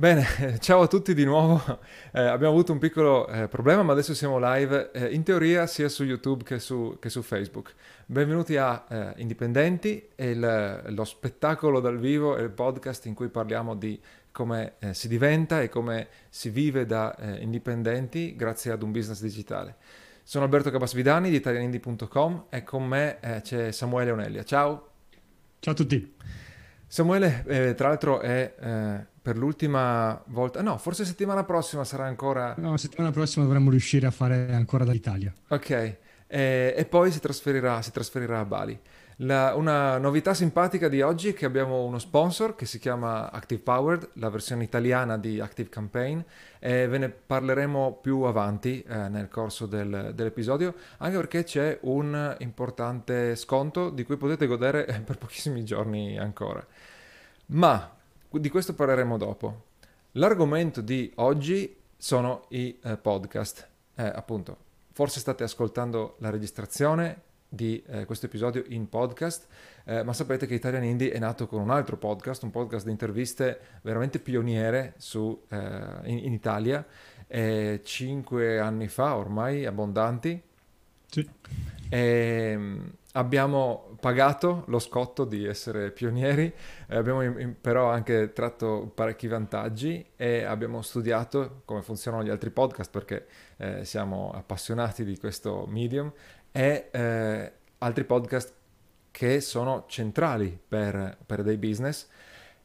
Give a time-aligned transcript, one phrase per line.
[0.00, 0.24] Bene,
[0.62, 1.60] ciao a tutti di nuovo.
[2.12, 5.88] Eh, abbiamo avuto un piccolo eh, problema, ma adesso siamo live eh, in teoria sia
[5.88, 7.74] su YouTube che su, che su Facebook.
[8.06, 13.74] Benvenuti a eh, Indipendenti, il, lo spettacolo dal vivo e il podcast in cui parliamo
[13.74, 14.00] di
[14.30, 19.20] come eh, si diventa e come si vive da eh, indipendenti grazie ad un business
[19.20, 19.78] digitale.
[20.22, 24.44] Sono Alberto Cabasvidani di italianindi.com e con me c'è Samuele Onelia.
[24.44, 24.90] Ciao.
[25.58, 26.14] Ciao a tutti.
[26.86, 28.54] Samuele, tra l'altro, è
[29.28, 30.62] per l'ultima volta.
[30.62, 32.54] No, forse settimana prossima sarà ancora.
[32.56, 35.30] No, settimana prossima dovremmo riuscire a fare ancora dall'Italia.
[35.48, 38.80] Ok, e, e poi si trasferirà, si trasferirà a Bali.
[39.16, 43.60] La, una novità simpatica di oggi è che abbiamo uno sponsor che si chiama Active
[43.60, 46.20] Powered, la versione italiana di Active Campaign,
[46.58, 52.34] e ve ne parleremo più avanti eh, nel corso del, dell'episodio, anche perché c'è un
[52.38, 56.64] importante sconto di cui potete godere per pochissimi giorni ancora.
[57.50, 57.92] Ma
[58.30, 59.64] di questo parleremo dopo.
[60.12, 63.66] L'argomento di oggi sono i eh, podcast.
[63.94, 64.56] Eh, appunto,
[64.92, 69.46] forse state ascoltando la registrazione di eh, questo episodio in podcast,
[69.84, 72.90] eh, ma sapete che Italian Indie è nato con un altro podcast, un podcast di
[72.90, 75.56] interviste veramente pioniere su, eh,
[76.04, 76.84] in, in, Italia,
[77.82, 80.40] cinque anni fa ormai, abbondanti.
[81.06, 81.28] Sì.
[81.88, 86.52] E, ehm, abbiamo pagato lo scotto di essere pionieri,
[86.86, 92.50] eh, abbiamo in, però anche tratto parecchi vantaggi e abbiamo studiato come funzionano gli altri
[92.50, 96.12] podcast perché eh, siamo appassionati di questo medium
[96.52, 98.54] e eh, altri podcast
[99.10, 102.06] che sono centrali per, per dei business.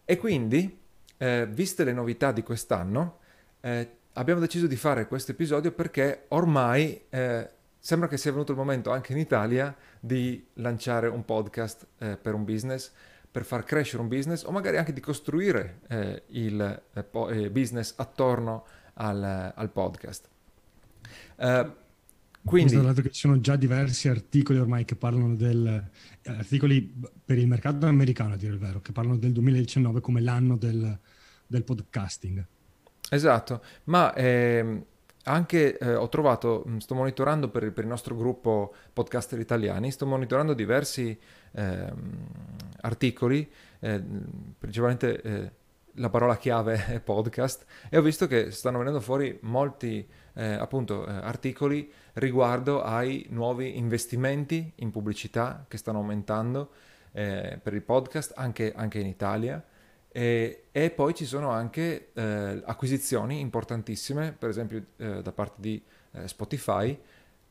[0.05, 0.79] E quindi,
[1.17, 3.17] eh, viste le novità di quest'anno,
[3.61, 7.49] eh, abbiamo deciso di fare questo episodio perché ormai eh,
[7.85, 12.33] sembra che sia venuto il momento anche in Italia di lanciare un podcast eh, per
[12.33, 12.93] un business,
[13.29, 17.51] per far crescere un business o magari anche di costruire eh, il eh, po- eh,
[17.51, 20.29] business attorno al, al podcast.
[21.35, 21.73] Uh,
[22.45, 22.79] quindi...
[22.79, 25.67] Dato che ci sono già diversi articoli ormai che parlano del...
[26.21, 26.81] Eh, articoli
[27.25, 30.97] per il mercato americano, a dire il vero, che parlano del 2019 come l'anno del,
[31.45, 32.45] del podcasting.
[33.09, 34.85] Esatto, ma ehm,
[35.23, 40.05] anche eh, ho trovato, mm, sto monitorando per, per, il nostro gruppo podcaster italiani, sto
[40.05, 41.17] monitorando diversi
[41.51, 41.93] eh,
[42.81, 44.03] articoli, eh,
[44.57, 45.51] principalmente eh,
[45.97, 51.05] la parola chiave è podcast, e ho visto che stanno venendo fuori molti eh, appunto,
[51.05, 56.69] eh, articoli riguardo ai nuovi investimenti in pubblicità che stanno aumentando
[57.13, 59.63] per il podcast anche, anche in Italia.
[60.15, 65.81] E, e, poi ci sono anche eh, acquisizioni importantissime, per esempio eh, da parte di
[66.11, 66.95] eh, Spotify,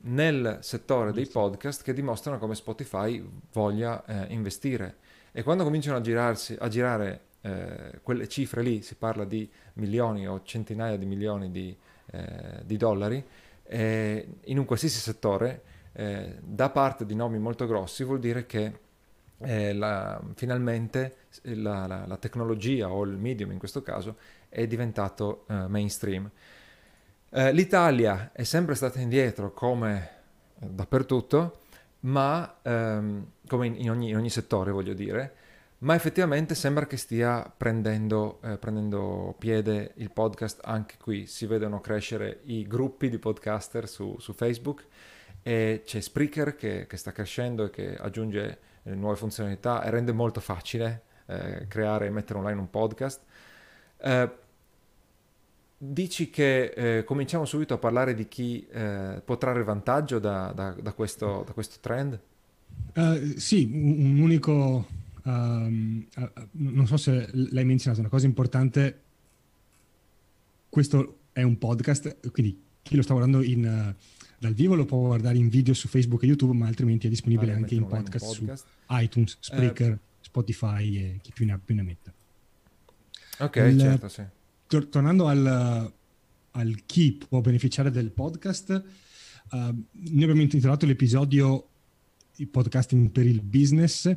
[0.05, 4.95] nel settore dei podcast che dimostrano come Spotify voglia eh, investire.
[5.33, 10.25] E quando cominciano a, girarsi, a girare eh, quelle cifre lì, si parla di milioni
[10.25, 11.75] o centinaia di milioni di,
[12.11, 13.23] eh, di dollari,
[13.65, 15.63] in un qualsiasi settore,
[16.41, 18.79] da parte di nomi molto grossi, vuol dire che
[19.45, 24.17] eh, la, finalmente la, la, la, tecnologia o il medium in questo caso
[24.49, 26.29] è diventato uh, mainstream.
[27.29, 30.09] Uh, L'Italia è sempre stata indietro come
[30.55, 31.59] dappertutto,
[32.01, 35.35] ma um, come in, ogni, in, ogni, settore voglio dire,
[35.79, 41.25] ma effettivamente sembra che stia prendendo, eh, prendendo, piede il podcast anche qui.
[41.27, 44.85] Si vedono crescere i gruppi di podcaster su, su Facebook
[45.41, 50.11] e c'è Spreaker che, che sta crescendo e che aggiunge eh, nuove funzionalità e rende
[50.11, 53.21] molto facile eh, creare e mettere online un podcast.
[53.97, 54.29] Eh,
[55.77, 60.71] dici che eh, cominciamo subito a parlare di chi eh, può trarre vantaggio da, da,
[60.71, 62.19] da, questo, da questo, trend?
[62.95, 64.87] Uh, sì, un, unico,
[65.23, 66.05] um,
[66.51, 69.01] non so se l'hai menzionato, una cosa importante,
[70.69, 74.97] questo è un podcast, quindi chi lo sta guardando in, uh, dal vivo lo può
[74.99, 78.25] guardare in video su Facebook e YouTube, ma altrimenti è disponibile vale, anche in podcast,
[78.25, 82.13] podcast, su iTunes, Spreaker, eh, Spotify e chi più ne ha più ne metta.
[83.39, 84.23] Ok, Il, certo, sì.
[84.67, 85.93] Tor- tornando al,
[86.51, 88.83] al, chi può beneficiare del podcast,
[89.51, 91.69] uh, noi abbiamo intitolato l'episodio
[92.37, 94.13] il podcasting per il business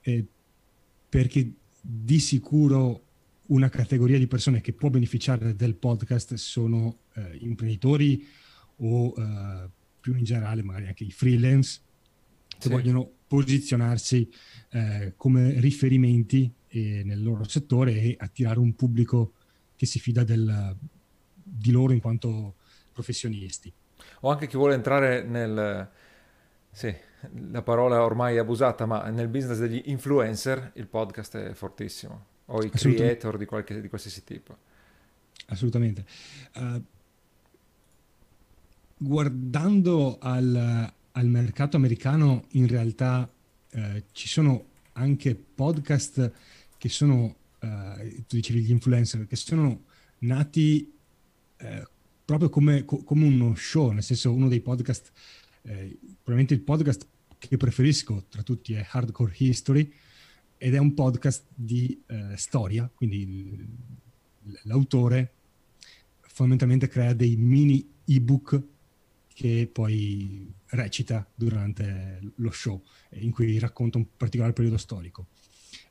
[0.00, 0.24] eh,
[1.08, 3.02] perché di sicuro
[3.46, 8.26] una categoria di persone che può beneficiare del podcast sono eh, imprenditori
[8.78, 9.70] o eh,
[10.00, 11.80] più in generale magari anche i freelance
[12.48, 12.68] che sì.
[12.68, 14.28] vogliono posizionarsi
[14.70, 19.32] eh, come riferimenti eh, nel loro settore e attirare un pubblico
[19.76, 20.76] che si fida del,
[21.42, 22.56] di loro in quanto
[22.92, 23.72] professionisti.
[24.20, 25.88] O anche chi vuole entrare nel...
[26.70, 26.94] Sì,
[27.50, 32.62] la parola ormai è abusata, ma nel business degli influencer il podcast è fortissimo, o
[32.62, 34.56] i creator di, qualche, di qualsiasi tipo.
[35.46, 36.04] Assolutamente.
[36.54, 36.82] Uh,
[38.98, 43.30] guardando al, al, mercato americano, in realtà
[43.72, 43.80] uh,
[44.12, 46.32] ci sono anche podcast
[46.76, 49.84] che sono, uh, tu dicevi gli influencer, che sono
[50.18, 50.92] nati
[52.24, 55.10] proprio come, co- come, uno show, nel senso uno dei podcast,
[55.60, 57.04] probabilmente il podcast
[57.36, 59.92] che preferisco tra tutti è Hardcore History
[60.56, 62.00] ed è un podcast di
[62.36, 63.66] storia, quindi
[64.64, 65.32] l'autore
[66.20, 68.62] fondamentalmente crea dei mini ebook
[69.38, 72.82] che poi recita durante lo show,
[73.20, 75.28] in cui racconta un particolare periodo storico.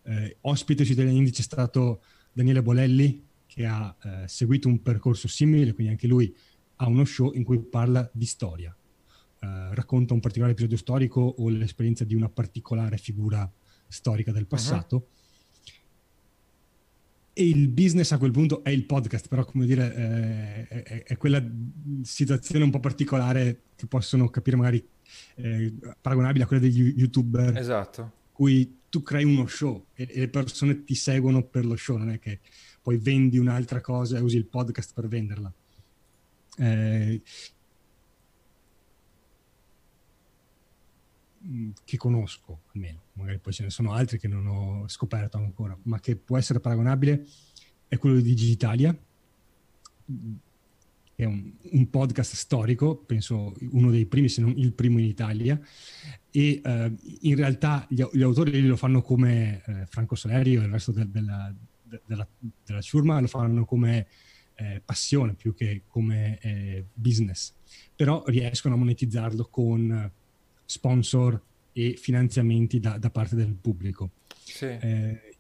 [0.04, 2.04] Eh, ospite su Italian Indice è stato
[2.34, 6.36] Daniele Bolelli, che ha eh, seguito un percorso simile, quindi anche lui
[6.76, 8.76] ha uno show in cui parla di storia.
[9.40, 13.50] Eh, racconta un particolare episodio storico o l'esperienza di una particolare figura
[13.88, 14.96] storica del passato.
[14.96, 15.17] Uh-huh
[17.38, 21.18] e il business a quel punto è il podcast, però come dire, eh, è, è,
[21.18, 21.44] quella
[22.02, 24.84] situazione un po' particolare che possono capire magari
[25.36, 27.56] eh, paragonabile a quella degli youtuber.
[27.56, 28.12] Esatto.
[28.32, 32.10] Cui tu crei uno show e, e, le persone ti seguono per lo show, non
[32.10, 32.40] è che
[32.82, 35.54] poi vendi un'altra cosa e usi il podcast per venderla.
[36.58, 37.22] Eh,
[41.84, 46.00] che conosco almeno, magari poi ce ne sono altri che non ho scoperto ancora, ma
[46.00, 47.26] che può essere paragonabile
[47.88, 48.96] è quello di Digitalia,
[51.16, 55.06] che è un, un, podcast storico, penso uno dei primi, se non il primo in
[55.06, 55.60] Italia,
[56.32, 60.72] e uh, in realtà gli, gli, autori lo fanno come uh, Franco Solerio e il
[60.72, 61.54] resto del, della,
[62.06, 62.28] della,
[62.66, 64.08] della ciurma lo fanno come
[64.56, 67.54] eh, passione più che come eh, business,
[67.96, 70.12] però riescono a monetizzarlo con
[70.68, 71.42] sponsor
[71.72, 74.12] e finanziamenti da, da parte del pubblico.
[74.44, 74.66] Sì.
[74.66, 75.36] Eh,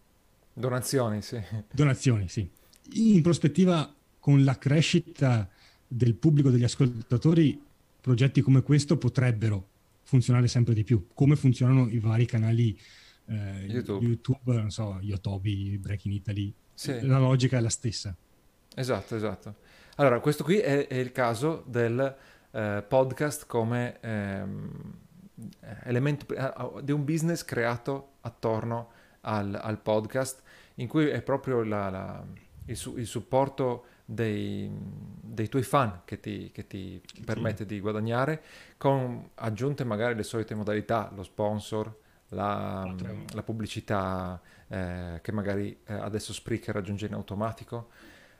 [0.54, 1.40] donazioni, sì.
[1.72, 2.50] Donazioni, sì.
[2.94, 5.48] In prospettiva, con la crescita
[5.86, 7.62] del pubblico, degli ascoltatori,
[8.00, 9.68] progetti come questo potrebbero
[10.04, 12.80] funzionare sempre di più, come funzionano i vari canali
[13.26, 14.06] eh, YouTube.
[14.06, 16.54] YouTube, non so, Yotobi, Breaking Italy.
[16.74, 17.06] Sì.
[17.06, 18.16] La logica è la stessa.
[18.76, 19.56] Esatto, esatto.
[19.96, 22.16] Allora, questo qui è, è il caso del
[22.52, 24.00] eh, podcast come...
[24.02, 25.07] Ehm eh,
[25.84, 28.92] elemento eh, di un business creato attorno
[29.22, 30.42] al, al podcast
[30.76, 32.24] in cui è proprio la, la,
[32.66, 37.22] il, su, il, supporto dei, dei, tuoi fan che ti, che ti sì.
[37.22, 38.42] permette di guadagnare
[38.78, 41.94] con aggiunte magari le solite modalità, lo sponsor,
[42.30, 42.94] la,
[43.34, 47.90] la pubblicità eh, che magari eh, adesso Spreaker raggiunge in automatico.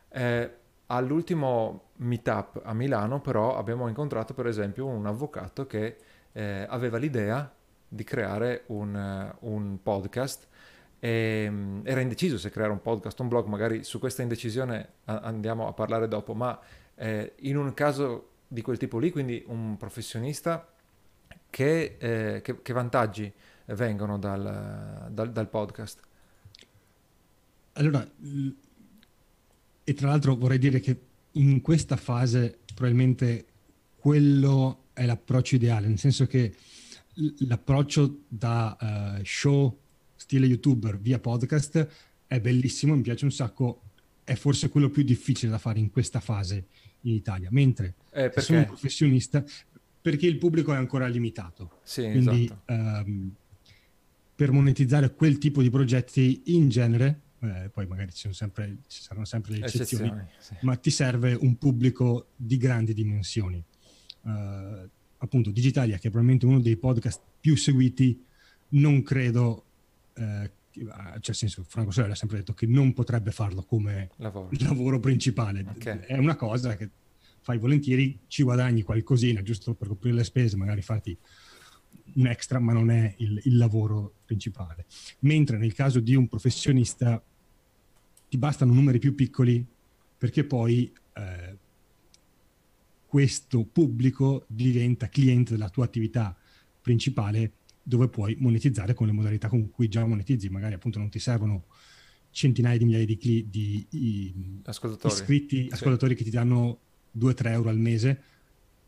[0.10, 0.56] Eh,
[0.88, 5.98] all'ultimo meetup a Milano però abbiamo incontrato per esempio un avvocato che
[6.38, 7.52] eh, aveva l'idea
[7.88, 8.94] di creare un,
[9.42, 10.48] uh, un podcast
[11.00, 14.90] e um, era indeciso se creare un podcast o un blog, magari su questa indecisione
[15.06, 16.60] andiamo a parlare dopo, ma
[16.94, 20.72] eh, in un caso di quel tipo lì, quindi un professionista,
[21.50, 23.32] che, eh, che, che vantaggi
[23.66, 26.00] vengono dal, dal, dal podcast?
[27.74, 28.08] Allora,
[29.84, 31.00] e tra l'altro vorrei dire che
[31.32, 33.46] in questa fase probabilmente
[33.96, 36.56] quello è l'approccio ideale, nel senso che
[37.48, 39.78] l'approccio da uh, show
[40.16, 41.88] stile youtuber via podcast
[42.26, 43.82] è bellissimo, mi piace un sacco,
[44.24, 46.66] è forse quello più difficile da fare in questa fase
[47.02, 49.44] in Italia, mentre eh, se sono un professionista,
[50.02, 51.80] perché il pubblico è ancora limitato.
[51.84, 52.74] Sì, Quindi esatto.
[52.74, 53.32] um,
[54.36, 59.26] per monetizzare quel tipo di progetti in genere, eh, poi magari ci, sempre, ci, saranno
[59.26, 60.56] sempre le eccezioni, eccezioni sì.
[60.62, 63.64] ma ti serve un pubblico di grandi dimensioni
[64.22, 68.24] uh, appunto Digitalia, che è probabilmente uno dei podcast più seguiti,
[68.70, 69.64] non credo,
[70.16, 70.90] uh, cioè
[71.22, 75.66] nel senso, Franco Soler ha sempre detto che non potrebbe farlo come lavoro, lavoro principale.
[75.76, 76.00] Okay.
[76.00, 76.90] È una cosa che
[77.42, 81.18] fai volentieri, ci guadagni qualcosina, giusto per coprire le spese, magari farti
[82.16, 84.86] un extra, ma non è il, il lavoro principale.
[85.20, 87.22] Mentre nel caso di un professionista
[88.30, 89.66] ti bastano numeri più piccoli
[90.18, 91.58] perché poi eh,
[93.08, 96.38] questo pubblico diventa cliente della tua attività
[96.82, 100.50] principale dove puoi monetizzare con le modalità con cui già monetizzi.
[100.50, 101.68] Magari appunto non ti servono
[102.32, 105.14] centinaia di migliaia di, cli- di, di ascoltatori.
[105.14, 106.18] iscritti, ascoltatori sì.
[106.18, 106.80] che ti danno
[107.18, 108.24] 2-3 euro al mese,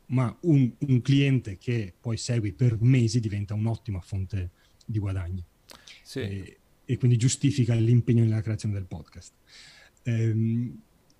[0.06, 4.50] ma un, un, cliente che poi segui per mesi diventa un'ottima fonte
[4.84, 5.42] di guadagni.
[6.02, 6.20] Sì.
[6.20, 9.32] E, e, quindi giustifica l'impegno nella creazione del podcast.
[10.02, 10.78] Ehm,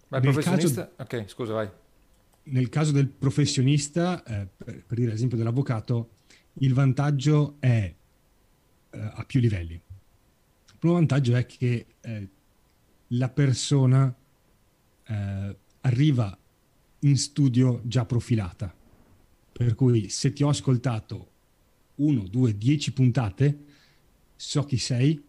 [0.09, 0.93] ma il professionista...
[0.95, 1.17] Caso...
[1.17, 1.71] Ok, scusa, vai
[2.51, 6.11] nel caso del professionista, eh, per, per, dire l'esempio dell'avvocato,
[6.55, 7.95] il vantaggio è
[8.91, 9.75] eh, a più livelli.
[9.75, 12.29] Il primo vantaggio è che eh,
[13.09, 14.15] la persona
[15.07, 16.39] eh, arriva
[17.01, 18.75] in studio già profilata.
[19.53, 21.29] Per cui se ti ho ascoltato
[21.97, 23.65] uno, due, dieci puntate,
[24.37, 25.23] so chi sei,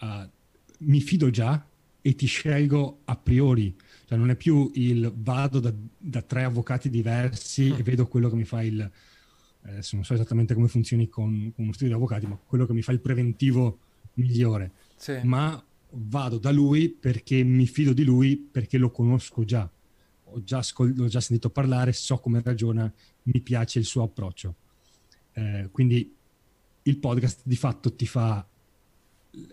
[0.00, 0.28] uh,
[0.78, 1.64] mi fido già
[2.02, 3.74] e ti scelgo a priori.
[4.06, 7.78] Cioè non è più il vado da, da tre avvocati diversi mm.
[7.78, 8.90] e vedo quello che mi fa il...
[9.62, 12.72] Adesso non so esattamente come funzioni con, con uno studio di avvocati, ma quello che
[12.72, 13.80] mi fa il preventivo
[14.14, 14.70] migliore.
[14.96, 15.18] Sì.
[15.24, 15.60] Ma
[15.90, 19.68] vado da lui perché mi fido di lui, perché lo conosco già.
[20.30, 22.92] Ho già, scol- ho già sentito parlare, so come ragiona,
[23.24, 24.54] mi piace il suo approccio.
[25.32, 26.14] Eh, quindi
[26.82, 28.46] il podcast di fatto ti fa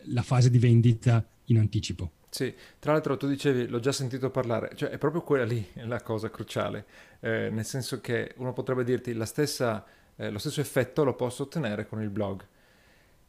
[0.06, 2.12] la fase di vendita in anticipo.
[2.34, 6.02] Sì, tra l'altro tu dicevi, l'ho già sentito parlare, cioè è proprio quella lì la
[6.02, 6.86] cosa cruciale,
[7.20, 9.86] eh, nel senso che uno potrebbe dirti stessa,
[10.16, 12.44] eh, lo stesso effetto lo posso ottenere con il blog.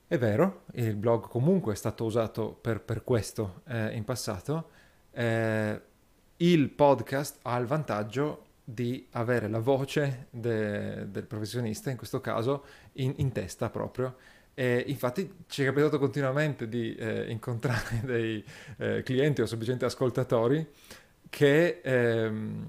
[0.06, 4.70] È vero, il blog comunque è stato usato per, per questo eh, in passato,
[5.10, 5.80] eh,
[6.38, 12.64] il podcast ha il vantaggio di avere la voce de, del professionista, in questo caso,
[12.94, 14.16] in, in testa proprio
[14.54, 18.42] e infatti ci è capitato continuamente di eh, incontrare dei
[18.78, 20.66] eh, clienti o semplicemente ascoltatori
[21.28, 22.64] che ehm,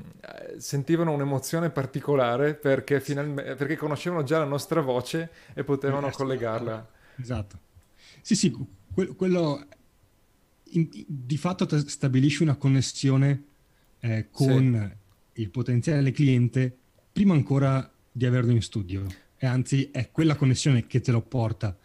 [0.58, 6.90] sentivano un'emozione particolare perché, finalmente, perché conoscevano già la nostra voce e potevano eh, collegarla.
[7.18, 7.60] Esatto.
[8.22, 8.52] Sì, sì,
[8.92, 9.64] que- quello
[10.72, 13.44] in, di fatto t- stabilisce una connessione
[14.00, 14.96] eh, con
[15.34, 15.42] sì.
[15.42, 16.76] il potenziale cliente
[17.12, 19.06] prima ancora di averlo in studio
[19.46, 21.78] e anzi è quella connessione che te lo porta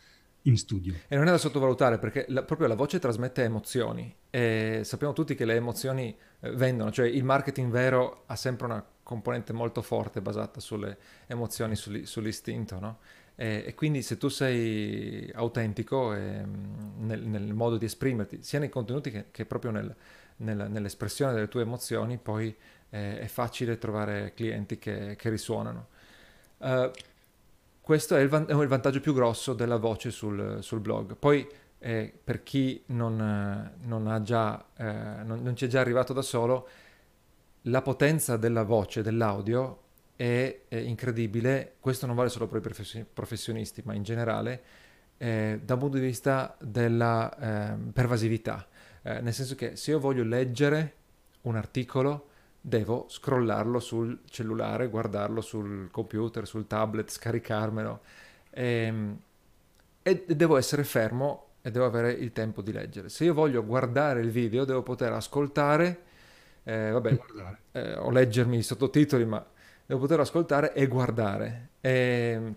[0.44, 0.94] in studio.
[1.06, 5.34] E non è da sottovalutare perché la, proprio la voce trasmette emozioni e sappiamo tutti
[5.34, 10.22] che le emozioni eh, vendono, cioè il marketing vero ha sempre una componente molto forte
[10.22, 12.98] basata sulle emozioni, sugli, sull'istinto, no?
[13.34, 18.58] E, e, quindi se tu sei autentico e, mm, nel, nel, modo di esprimerti, sia
[18.58, 19.94] nei contenuti che, che proprio nel,
[20.36, 22.54] nel, nell'espressione delle tue emozioni, poi
[22.90, 25.88] eh, è facile trovare clienti che, che risuonano.
[26.58, 26.90] Uh,
[27.90, 31.16] questo è il, van- è il, vantaggio più grosso della voce sul, sul blog.
[31.16, 31.44] Poi
[31.80, 36.68] eh, per chi non, non, già, eh, non, non ci è già arrivato da solo,
[37.62, 39.80] la potenza della voce, dell'audio
[40.14, 41.74] è, è incredibile.
[41.80, 44.62] Questo non vale solo per i professionisti, ma in generale
[45.16, 48.68] eh, da un punto di vista della eh, pervasività.
[49.02, 50.94] Eh, nel senso che se io voglio leggere
[51.40, 52.28] un articolo,
[52.60, 58.00] devo scrollarlo sul cellulare, guardarlo sul computer, sul tablet, scaricarmelo
[58.50, 59.18] e, ehm,
[60.02, 63.08] e devo essere fermo e devo avere il tempo di leggere.
[63.08, 66.02] Se io voglio guardare il video, devo poter ascoltare,
[66.64, 67.20] eh, vabbè,
[67.72, 69.44] eh, o leggermi i sottotitoli, ma
[69.86, 71.68] devo poter ascoltare e guardare.
[71.80, 72.54] E, ehm,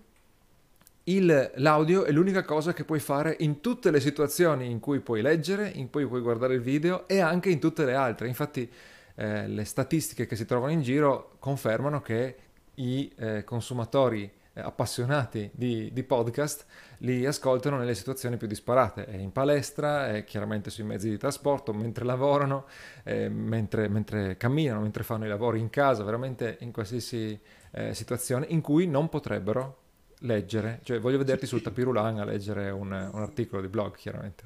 [1.06, 5.20] il, l'audio è l'unica cosa che puoi fare in tutte le situazioni in cui puoi
[5.20, 8.26] leggere, in cui puoi guardare il video e anche in tutte le altre.
[8.26, 8.70] Infatti,
[9.16, 12.36] eh, le statistiche che si trovano in giro confermano che
[12.74, 16.64] i eh, consumatori eh, appassionati di, di, podcast
[16.98, 22.66] li ascoltano nelle situazioni più disparate, in palestra, chiaramente sui mezzi di trasporto, mentre lavorano,
[23.02, 27.38] eh, mentre, mentre, camminano, mentre fanno i lavori in casa, veramente in qualsiasi
[27.72, 29.78] eh, situazione in cui non potrebbero
[30.20, 34.44] leggere, cioè voglio vederti sul tapirulan a leggere un, un articolo di blog, chiaramente.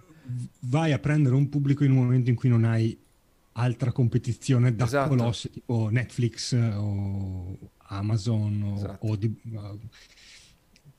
[0.60, 2.98] Vai a prendere un pubblico in un momento in cui non hai
[3.59, 5.09] altra competizione da esatto.
[5.09, 9.07] colossi tipo Netflix o Amazon o, esatto.
[9.07, 9.79] o di, uh,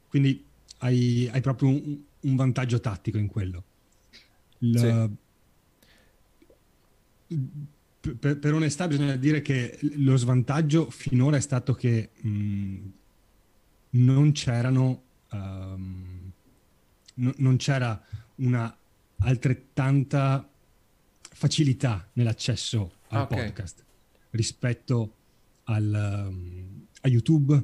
[0.07, 0.45] quindi
[0.79, 3.63] hai, hai proprio un, un, vantaggio tattico in quello.
[4.59, 4.77] Il,
[7.27, 7.37] sì.
[8.17, 12.77] per, per, onestà bisogna dire che lo svantaggio finora è stato che mh,
[13.91, 16.31] non c'erano um,
[17.15, 18.01] n- non c'era
[18.35, 18.75] una
[19.19, 20.48] altrettanta
[21.39, 23.45] facilità nell'accesso al okay.
[23.45, 23.85] podcast
[24.31, 25.13] rispetto
[25.63, 27.63] al, um, a YouTube,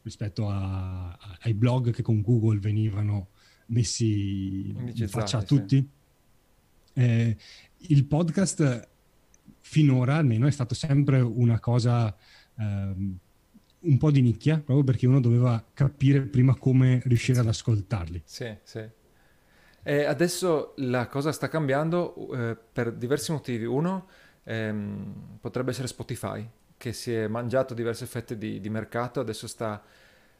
[0.00, 3.28] rispetto a, a, ai blog che con Google venivano
[3.66, 5.76] messi in faccia a tutti.
[5.76, 6.98] Sì.
[6.98, 7.36] Eh,
[7.76, 8.88] il podcast
[9.60, 12.16] finora almeno è stato sempre una cosa
[12.54, 13.18] um,
[13.80, 18.22] un po' di nicchia, proprio perché uno doveva capire prima come riuscire ad ascoltarli.
[18.24, 18.98] Sì, sì.
[19.82, 23.64] E adesso la cosa sta cambiando eh, per diversi motivi.
[23.64, 24.08] Uno
[24.44, 29.82] ehm, potrebbe essere Spotify, che si è mangiato diverse fette di, di mercato, adesso sta...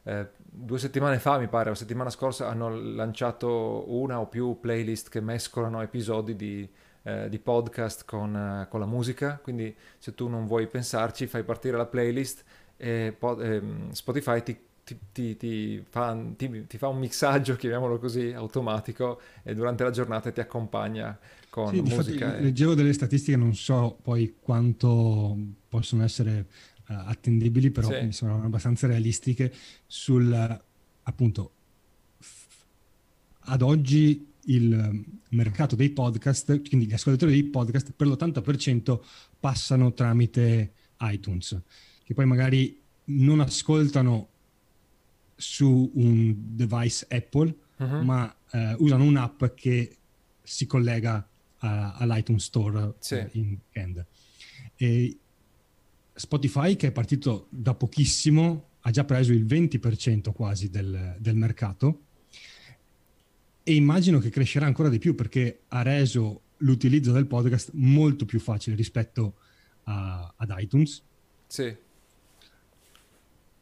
[0.03, 5.09] Eh, due settimane fa, mi pare, la settimana scorsa, hanno lanciato una o più playlist
[5.09, 6.67] che mescolano episodi di,
[7.03, 9.39] eh, di podcast con, eh, con, la musica.
[9.41, 12.43] Quindi, se tu non vuoi pensarci, fai partire la playlist
[12.77, 18.31] e pod, ehm, Spotify ti ti, ti, ti, fa, ti, fa, un mixaggio, chiamiamolo così,
[18.31, 21.17] automatico e durante la giornata ti accompagna
[21.49, 22.37] con sì, musica.
[22.37, 22.41] E...
[22.41, 26.47] Leggevo delle statistiche, non so poi quanto possono essere
[26.87, 28.05] uh, attendibili, però sì.
[28.05, 29.53] mi sembrano abbastanza realistiche
[29.85, 30.59] sul
[31.03, 31.51] appunto
[33.45, 38.99] ad oggi il mercato dei podcast, quindi gli ascoltatori dei podcast per l'80%
[39.39, 41.59] passano tramite iTunes,
[42.03, 44.29] che poi magari non ascoltano
[45.41, 48.03] su un device Apple, uh-huh.
[48.03, 49.97] ma eh, usano un'app che
[50.43, 53.15] si collega a, all'iTunes Store sì.
[53.15, 54.05] eh, in weekend.
[54.75, 55.17] E
[56.13, 62.05] Spotify, che è partito da pochissimo, ha già preso il 20% quasi del, del mercato
[63.63, 68.39] e immagino che crescerà ancora di più perché ha reso l'utilizzo del podcast molto più
[68.39, 69.35] facile rispetto
[69.83, 71.03] a, ad iTunes.
[71.47, 71.75] Sì.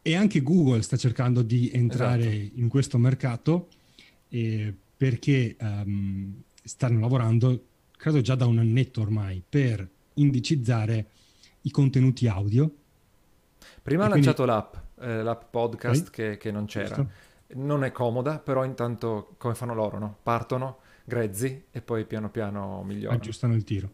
[0.02, 2.60] E anche Google sta cercando di entrare esatto.
[2.60, 3.68] in questo mercato
[4.28, 7.64] eh, perché um, stanno lavorando,
[7.96, 11.06] credo già da un annetto ormai, per indicizzare
[11.62, 12.70] i contenuti audio.
[13.82, 16.30] Prima ha lanciato l'app, eh, l'app podcast okay.
[16.30, 16.94] che, che, non c'era.
[16.94, 17.10] Giusto.
[17.52, 20.16] Non è comoda, però intanto come fanno loro, no?
[20.22, 23.18] Partono grezzi e poi piano piano migliorano.
[23.18, 23.90] Aggiustano il tiro.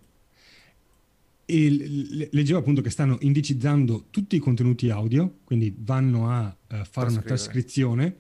[1.49, 7.11] E leggevo appunto che stanno indicizzando tutti i contenuti audio, quindi vanno a uh, fare
[7.11, 8.17] una trascrizione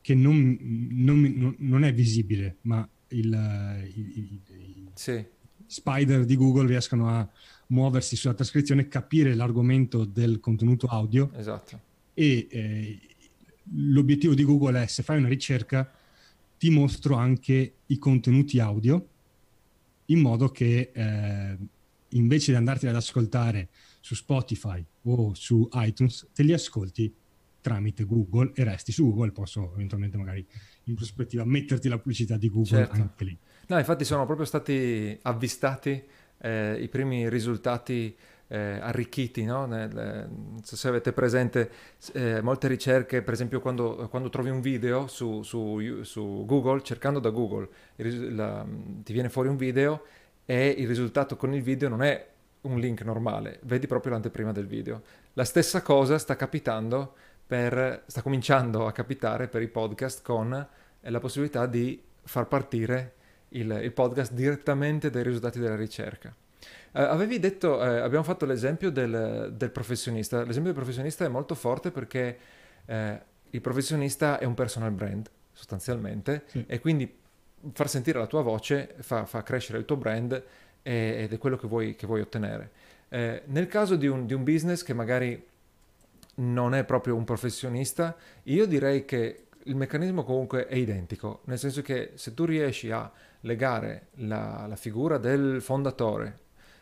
[0.00, 0.58] che non,
[0.90, 5.24] non, non, è visibile, ma il, il, il, sì.
[5.66, 7.28] spider di Google riescono a
[7.68, 11.30] muoversi sulla trascrizione, capire l'argomento del contenuto audio.
[11.34, 11.80] Esatto.
[12.14, 12.98] E eh,
[13.74, 15.90] l'obiettivo di Google è, se fai una ricerca,
[16.58, 19.08] ti mostro anche i contenuti audio
[20.06, 21.56] in modo che eh,
[22.10, 23.68] invece di andarti ad ascoltare
[24.00, 27.12] su Spotify o su iTunes, te li ascolti
[27.60, 30.46] tramite Google e resti su Google, posso eventualmente magari
[30.84, 32.94] in prospettiva metterti la pubblicità di Google certo.
[32.94, 33.36] anche lì.
[33.66, 36.00] No, infatti sono proprio stati avvistati
[36.38, 38.16] eh, i primi risultati
[38.48, 39.66] eh, arricchiti, no?
[39.66, 41.70] Nel, eh, non so se avete presente
[42.12, 47.18] eh, molte ricerche, per esempio quando, quando trovi un video su, su, su, Google, cercando
[47.18, 48.64] da Google, la,
[49.02, 50.02] ti viene fuori un video
[50.46, 52.26] e il risultato con il video non è
[52.62, 55.02] un link normale, vedi proprio l'anteprima del video.
[55.34, 57.14] La stessa cosa sta capitando
[57.46, 60.66] per, sta cominciando a capitare per i podcast con
[61.00, 63.14] la possibilità di far partire
[63.50, 66.34] il, il podcast direttamente dai risultati della ricerca.
[66.92, 70.38] Uh, avevi detto, uh, abbiamo fatto l'esempio del, del, professionista.
[70.38, 72.38] L'esempio del professionista è molto forte perché
[72.86, 72.94] uh,
[73.50, 76.64] il professionista è un personal brand, sostanzialmente, sì.
[76.66, 77.24] e quindi
[77.72, 80.42] far sentire la tua voce fa, fa crescere il tuo brand
[80.82, 82.70] ed è quello che vuoi, che vuoi ottenere.
[83.08, 85.44] Eh, nel caso di un, di un, business che magari
[86.36, 88.14] non è proprio un professionista,
[88.44, 93.10] io direi che il meccanismo comunque è identico, nel senso che se tu riesci a
[93.40, 96.38] legare la, la figura del fondatore,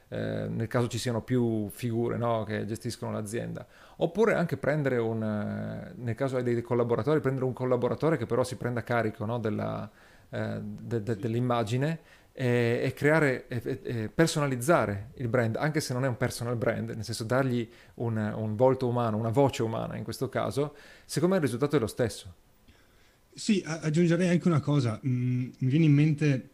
[0.08, 5.22] eh, nel caso ci siano più figure no, che gestiscono l'azienda, oppure anche prendere un,
[5.22, 9.38] eh, nel caso hai dei collaboratori, prendere un collaboratore che però si prenda carico no,
[9.38, 9.90] della,
[10.34, 12.00] eh, de, de, dell'immagine
[12.32, 16.90] e, e creare e, e, personalizzare il brand, anche se non è un personal brand,
[16.90, 21.40] nel senso dargli un, un volto umano, una voce umana in questo caso, secondo me
[21.40, 22.34] il risultato è lo stesso.
[23.32, 26.48] Sì, aggiungerei anche una cosa, mm, mi viene in mente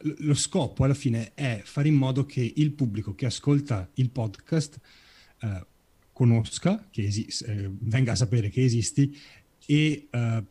[0.00, 4.80] lo scopo alla fine è fare in modo che il pubblico che ascolta il podcast
[5.40, 5.66] eh,
[6.10, 9.14] conosca, che esi- eh, venga a sapere che esisti
[9.66, 10.44] e eh,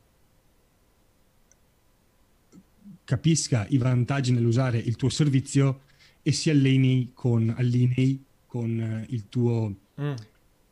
[3.03, 5.81] capisca i vantaggi nell'usare il tuo servizio
[6.21, 10.13] e si allinei con, allinei con eh, il tuo, mm.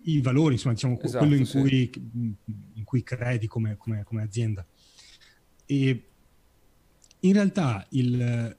[0.04, 1.60] i valori, insomma, diciamo, esatto, quello in, sì.
[1.60, 1.91] cui,
[2.74, 4.65] in, cui, credi come, come, come, azienda.
[5.65, 6.04] E
[7.20, 8.58] in realtà, il,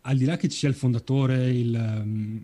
[0.00, 2.42] al di là che ci sia il fondatore il, um,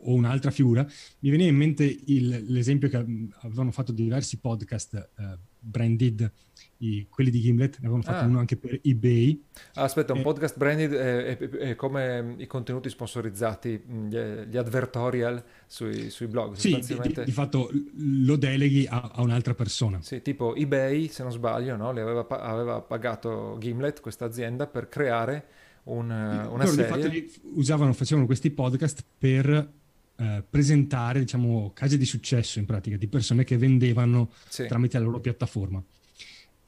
[0.00, 5.38] o un'altra figura, mi viene in mente il, l'esempio che avevano fatto diversi podcast uh,
[5.60, 6.32] branded
[6.78, 8.26] i, quelli di Gimlet, ne avevano fatto ah.
[8.26, 9.42] uno anche per eBay.
[9.74, 10.22] Ah, aspetta, un e...
[10.22, 16.54] podcast branded è, è, è, come i contenuti sponsorizzati, gli, gli advertorial sui, sui blog.
[16.54, 20.00] Sì, di, di, di, fatto lo deleghi a, a, un'altra persona.
[20.02, 21.92] Sì, tipo eBay, se non sbaglio, no?
[21.92, 25.46] Le aveva, aveva pagato Gimlet, questa azienda, per creare
[25.84, 27.08] un, una Loro serie.
[27.08, 29.76] Di fatto usavano, facevano questi podcast per
[30.18, 34.66] Uh, presentare diciamo casi di successo in pratica di persone che vendevano sì.
[34.66, 35.80] tramite la loro piattaforma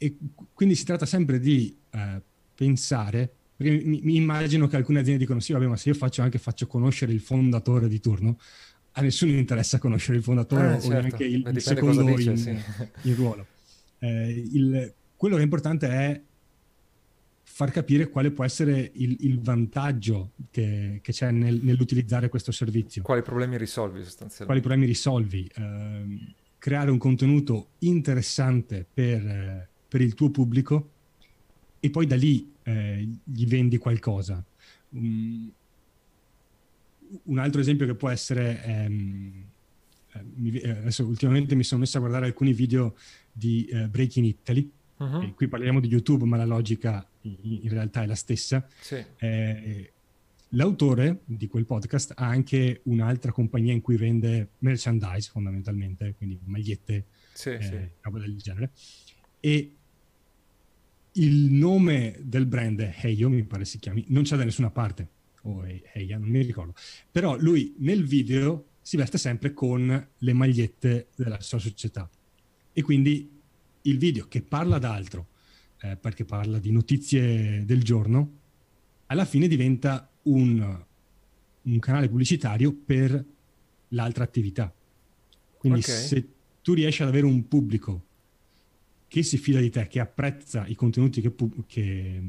[0.03, 0.17] e
[0.55, 2.23] quindi si tratta sempre di eh,
[2.55, 6.23] pensare, perché mi, mi, immagino che alcune aziende dicono sì, vabbè, ma se io faccio
[6.23, 8.39] anche faccio conoscere il fondatore di turno,
[8.93, 10.87] a nessuno interessa conoscere il fondatore Eh, certo.
[10.87, 12.57] o neanche il, il secondo dice, in, sì.
[13.03, 13.47] in ruolo.
[13.99, 16.21] Eh, il- quello che è importante è
[17.43, 23.03] far capire quale può essere il, il vantaggio che, che c'è nel- nell'utilizzare questo servizio,
[23.03, 24.47] Quali problemi risolvi sostanzialmente?
[24.47, 30.91] quali problemi risolvi, ehm, creare un contenuto interessante per, eh, per il tuo pubblico
[31.81, 34.43] e poi da lì eh, gli vendi qualcosa.
[34.97, 35.49] Mm,
[37.25, 39.45] un altro esempio che può essere, ehm,
[40.13, 42.95] eh, mi- eh, adesso ultimamente mi sono messo a guardare alcuni video
[43.33, 44.71] di eh, Breaking Italy,
[45.23, 48.67] e qui parliamo di YouTube, ma la logica in, in realtà è la stessa.
[48.79, 49.93] Sì, Eh,
[50.51, 57.07] l'autore di quel podcast ha anche un'altra compagnia in cui vende merchandise fondamentalmente, quindi magliette,
[57.33, 57.79] sì, eh, sì.
[58.03, 58.73] roba del genere.
[59.41, 59.77] E
[61.13, 65.09] il nome del brand, Heyo, mi pare si chiami, non c'è da nessuna parte,
[65.43, 66.75] o He- Heya, non mi ricordo.
[67.11, 72.09] Però lui nel video si veste sempre con le magliette della sua società.
[72.73, 73.39] E quindi
[73.83, 75.29] il video che parla d'altro,
[75.83, 78.39] eh, perché parla di notizie del giorno,
[79.07, 80.85] alla fine diventa un,
[81.63, 83.25] un canale pubblicitario per
[83.89, 84.73] l'altra attività.
[85.57, 85.87] Quindi Ok.
[85.87, 86.29] se
[86.63, 88.05] tu riesci ad avere un pubblico
[89.11, 92.23] che si fida di te, che apprezza i contenuti che, pu- che,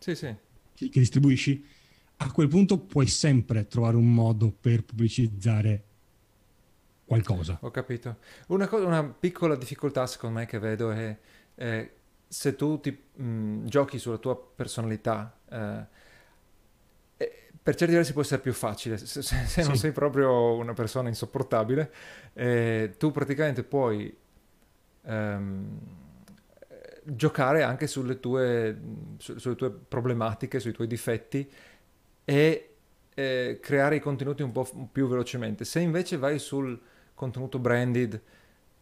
[0.00, 0.34] Sì, sì.
[0.74, 1.64] che- che distribuisci,
[2.18, 5.84] a quel punto puoi sempre trovare un modo per pubblicizzare
[7.06, 7.58] qualcosa.
[7.62, 8.18] Ho capito.
[8.48, 11.16] Una, cosa, una piccola difficoltà secondo me che vedo è,
[11.54, 11.90] è
[12.28, 15.94] se tu ti, mh, giochi sulla tua personalità, eh,
[17.62, 19.80] per certi versi può essere più facile, se, se- se non Sì.
[19.80, 21.92] sei proprio una persona insopportabile,
[22.34, 24.14] eh, tu praticamente puoi
[25.06, 25.78] ehm,
[26.68, 28.78] eh, giocare anche sulle tue,
[29.18, 31.48] su- sulle tue problematiche, sui tuoi difetti
[32.24, 32.70] e
[33.14, 35.64] eh, creare i contenuti un po' f- più velocemente.
[35.64, 36.78] Se invece vai sul
[37.14, 38.20] contenuto branded,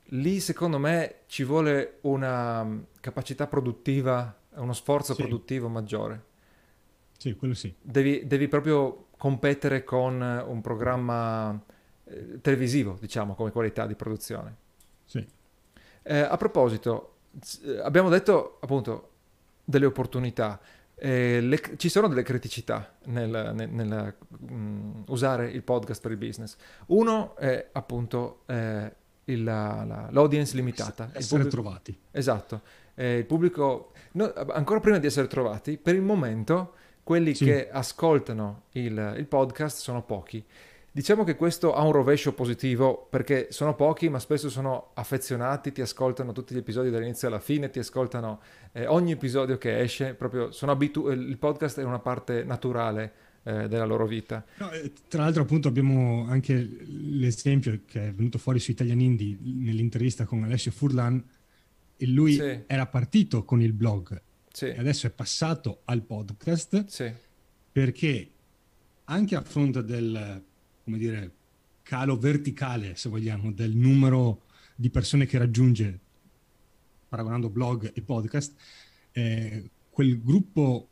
[0.09, 5.23] lì secondo me ci vuole una mm, capacità produttiva, uno sforzo Sì.
[5.23, 6.25] produttivo maggiore.
[7.19, 7.73] Sì, quello sì.
[7.81, 11.59] Devi, devi proprio competere con un programma
[12.05, 14.57] eh, televisivo, diciamo, come qualità di produzione.
[15.05, 15.27] sì.
[16.07, 19.11] Eh, a proposito, s- eh, abbiamo detto appunto
[19.65, 20.61] delle opportunità.
[20.97, 24.15] Eh, le- ci sono delle criticità nel, nel- nel,
[24.53, 26.57] mm, usare il podcast per il business.
[26.87, 31.05] Uno è appunto eh, il- la- la- l'audience limitata.
[31.05, 31.99] Il Essere pubblico- trovati.
[32.11, 32.61] Esatto,
[32.97, 37.45] Eh, il pubblico, no, ancora prima di essere trovati, per il momento quelli Sì.
[37.47, 40.45] che ascoltano il, il podcast sono pochi.
[40.97, 45.81] Diciamo che questo ha un rovescio positivo perché sono pochi, ma spesso sono affezionati, ti
[45.81, 50.53] ascoltano tutti gli episodi dall'inizio alla fine, ti ascoltano eh, ogni episodio che esce, proprio
[50.53, 54.45] sono abitu- il podcast è una parte naturale eh, della loro vita.
[54.59, 56.55] No, eh, tra l'altro appunto abbiamo anche
[56.87, 61.21] l'esempio che è venuto fuori su Italian Indie nell'intervista con Alessio Furlan
[61.97, 62.61] e lui Sì.
[62.69, 67.11] era partito con il blog Sì, e adesso è passato al podcast sì,
[67.73, 68.31] perché
[69.07, 70.43] anche a fronte del,
[70.85, 71.33] come dire,
[71.83, 74.43] calo verticale, se vogliamo, del numero
[74.77, 75.99] di persone che raggiunge,
[77.09, 78.55] paragonando blog e podcast,
[79.13, 80.89] eh, quel gruppo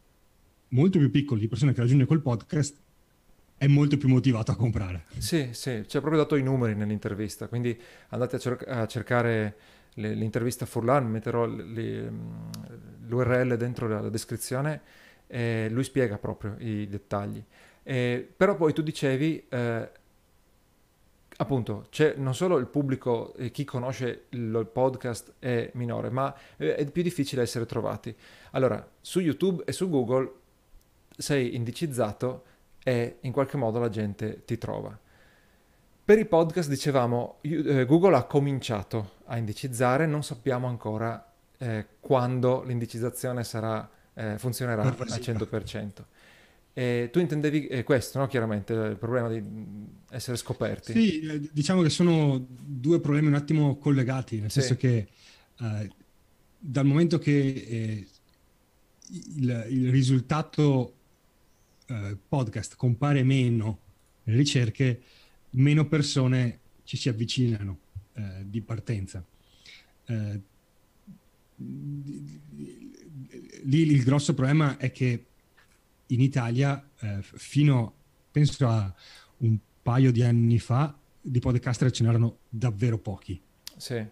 [0.68, 2.76] molto più piccolo di persone che raggiunge quel podcast
[3.59, 5.05] è molto più motivato a comprare.
[5.18, 7.78] Sì, sì, ci ha proprio dato i numeri nell'intervista, quindi
[8.09, 9.57] andate a, cer- a cercare
[9.94, 12.42] le- l'intervista Furlan, metterò le- mm,
[13.07, 14.81] l'URL dentro la, la descrizione
[15.70, 17.42] lui spiega proprio i dettagli.
[17.83, 19.90] Eh, però poi tu dicevi, eh,
[21.37, 26.35] appunto, c'è non solo il pubblico, eh, chi conosce il, il podcast è minore, ma
[26.57, 28.14] eh, è più difficile essere trovati.
[28.53, 30.33] Allora, su YouTube e su Google
[31.16, 32.45] sei indicizzato
[32.83, 34.97] e in qualche modo la gente ti trova.
[36.05, 42.62] Per i podcast dicevamo, eh, Google ha cominciato a indicizzare, non sappiamo ancora eh, quando
[42.62, 43.88] l'indicizzazione sarà,
[44.37, 45.38] funzionerà al Pervasiva.
[45.38, 46.05] 100%.
[46.75, 48.27] E tu intendevi eh, questo, no?
[48.27, 50.93] Chiaramente, il problema di mm, essere scoperti.
[50.93, 54.61] Sì, eh, diciamo che sono due problemi un attimo collegati, nel Sì.
[54.61, 55.09] senso che
[55.61, 55.91] eh,
[56.59, 58.07] dal momento che eh,
[59.37, 60.95] il, il risultato
[61.87, 63.79] eh, podcast compare meno
[64.25, 65.03] nelle ricerche,
[65.51, 67.79] meno persone ci si avvicinano
[68.15, 69.23] eh, di partenza.
[70.07, 70.41] Eh,
[73.65, 75.27] lì il grosso problema è che
[76.12, 77.94] in Italia, eh, fino
[78.31, 78.94] penso a
[79.38, 83.40] un paio di anni fa, di podcaster ce n'erano davvero pochi.
[83.77, 84.05] Sì,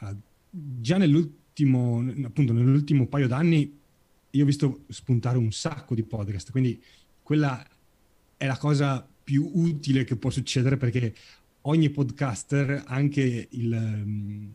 [0.00, 0.16] Uh,
[0.50, 3.78] già nell'ultimo, appunto, nell'ultimo paio d'anni
[4.30, 6.82] io ho visto spuntare un sacco di podcast, quindi
[7.22, 7.64] quella
[8.36, 11.14] è la cosa più utile che può succedere perché
[11.62, 14.48] ogni podcaster, anche il, mm,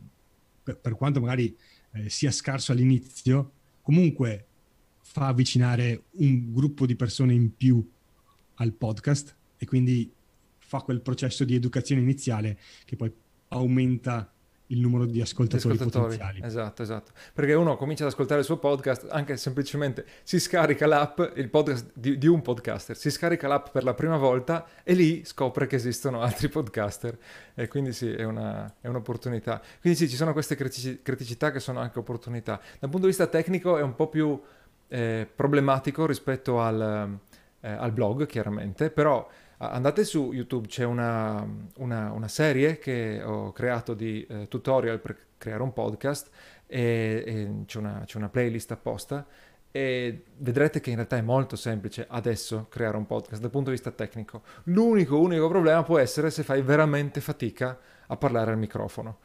[0.63, 1.55] per, per quanto magari
[1.91, 4.47] eh, sia scarso all'inizio, comunque
[5.15, 7.81] fa avvicinare un gruppo di persone in più
[8.55, 10.11] al podcast e quindi
[10.57, 13.09] fa quel processo di educazione iniziale che poi
[13.47, 14.29] aumenta
[14.67, 16.41] il numero di ascoltatori, ascoltatori, potenziali.
[16.43, 17.11] Esatto, esatto.
[17.31, 21.91] Perché uno comincia ad ascoltare il suo podcast anche semplicemente si scarica l'app, il podcast
[21.93, 25.77] di, di, un podcaster, si scarica l'app per la prima volta e lì scopre che
[25.77, 27.17] esistono altri podcaster
[27.53, 29.61] e quindi sì, è, una, è un'opportunità.
[29.79, 32.59] Quindi sì, ci sono queste criticità che sono anche opportunità.
[32.79, 34.41] Dal punto di vista tecnico è un po' più
[34.95, 37.19] eh, problematico rispetto al,
[37.59, 39.27] eh, al blog, chiaramente, però
[39.57, 41.45] andate su YouTube, c'è una,
[41.77, 46.29] una, una, serie che ho creato di eh, tutorial per creare un podcast
[46.65, 49.25] e, e c'è, una, c'è, una, playlist apposta
[49.69, 53.75] e vedrete che in realtà è molto semplice adesso creare un podcast dal punto di
[53.75, 54.43] vista tecnico.
[54.63, 57.77] L'unico, unico problema può essere se fai veramente fatica
[58.07, 59.17] a parlare al microfono.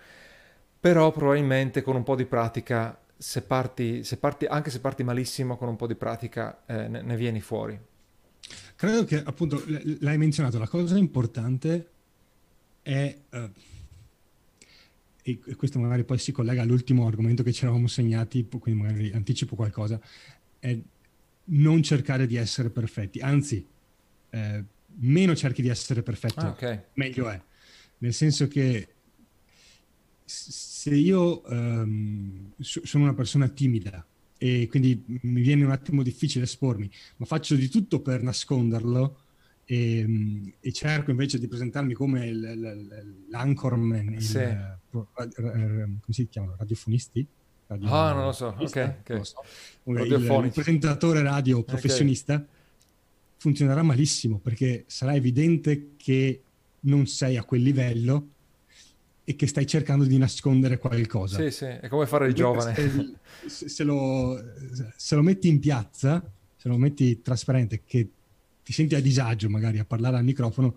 [0.80, 5.58] Però probabilmente con un po' di pratica, se parti, se parti, anche se parti malissimo,
[5.58, 7.78] con un po' di pratica eh, ne, ne vieni fuori.
[8.76, 11.90] Credo che appunto l'hai menzionato, la cosa importante
[12.80, 13.50] è, uh,
[15.22, 19.54] e questo magari poi si collega all'ultimo argomento che ci eravamo segnati, quindi magari anticipo
[19.54, 20.00] qualcosa,
[20.58, 20.78] è
[21.44, 23.66] non cercare di essere perfetti, anzi,
[24.30, 26.84] eh, meno cerchi di essere perfetto, ah, okay.
[26.94, 27.38] meglio è.
[27.98, 28.94] Nel senso che
[30.90, 34.04] se io um, sono una persona timida
[34.36, 39.18] e quindi mi viene un attimo difficile espormi, ma faccio di tutto per nasconderlo
[39.64, 44.44] e, e cerco invece di presentarmi come il, il, l'anchorman, il, sì.
[44.90, 47.24] come si chiamano, radiofonisti?
[47.68, 48.96] Radio, ah, non lo so, ok.
[49.00, 49.24] okay.
[49.24, 49.44] So.
[49.84, 52.46] Il, presentatore radio professionista okay.
[53.36, 56.42] funzionerà malissimo perché sarà evidente che
[56.80, 58.28] non sei a quel livello
[59.30, 61.40] e che stai cercando di nascondere qualcosa.
[61.40, 62.74] Sì, sì, è come fare il giovane.
[63.46, 64.42] Se, se, lo,
[64.96, 66.20] se, lo, metti in piazza,
[66.56, 68.08] se lo metti trasparente, che
[68.64, 70.76] ti senti a disagio magari a parlare al microfono,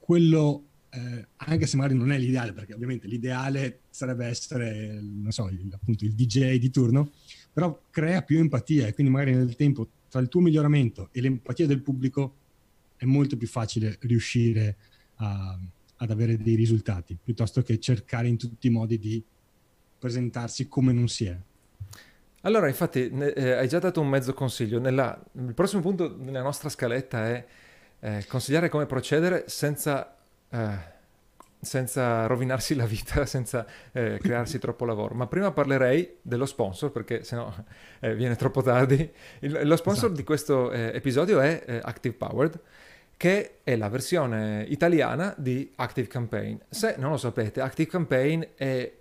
[0.00, 5.48] quello, eh, anche se magari non è l'ideale, perché ovviamente l'ideale sarebbe essere, non so,
[5.48, 7.12] il, appunto il DJ di turno,
[7.52, 11.68] però crea più empatia e quindi magari nel tempo tra il tuo miglioramento e l'empatia
[11.68, 12.34] del pubblico
[12.96, 14.76] è molto più facile riuscire
[15.18, 15.56] a
[15.96, 19.22] ad avere dei risultati, piuttosto che cercare in tutti i modi di
[19.98, 21.36] presentarsi come non si è.
[22.42, 24.78] Allora, infatti, ne, eh, hai già dato un mezzo consiglio.
[24.78, 27.46] Nella, il prossimo punto nella nostra scaletta è
[28.00, 30.16] eh, consigliare come procedere senza,
[30.48, 30.78] eh,
[31.60, 35.14] senza, rovinarsi la vita, senza eh, crearsi troppo lavoro.
[35.14, 37.52] Ma prima parlerei dello sponsor, perché sennò
[38.00, 39.10] eh, viene troppo tardi.
[39.40, 40.14] Il, lo sponsor esatto.
[40.14, 42.60] di questo eh, episodio è Active Powered
[43.16, 46.56] che è la versione italiana di Active Campaign.
[46.68, 48.92] Se non lo sapete, Active Campaign è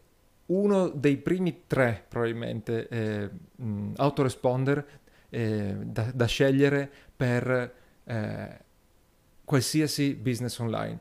[0.47, 3.30] uno dei primi tre, probabilmente, eh,
[3.95, 4.86] autoresponder
[5.30, 7.73] eh, da, da, scegliere per
[8.04, 8.60] eh,
[9.43, 10.99] qualsiasi business online.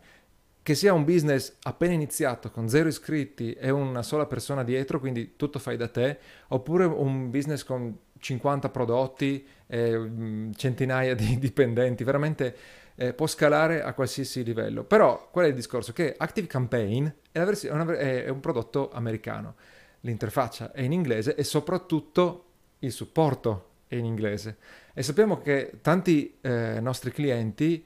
[0.62, 5.36] Che sia un business appena iniziato con zero iscritti e una sola persona dietro, quindi
[5.36, 12.56] tutto fai da te, oppure un business con 50 prodotti, e centinaia di dipendenti, veramente
[12.96, 14.84] eh, può scalare a qualsiasi livello.
[14.84, 15.92] Però qual è il discorso?
[15.92, 19.56] Che Active Campaign è, vers- è, una, è un prodotto americano,
[20.00, 22.44] l'interfaccia è in inglese e soprattutto
[22.80, 24.58] il supporto è in inglese.
[24.92, 27.84] E sappiamo che tanti eh, nostri clienti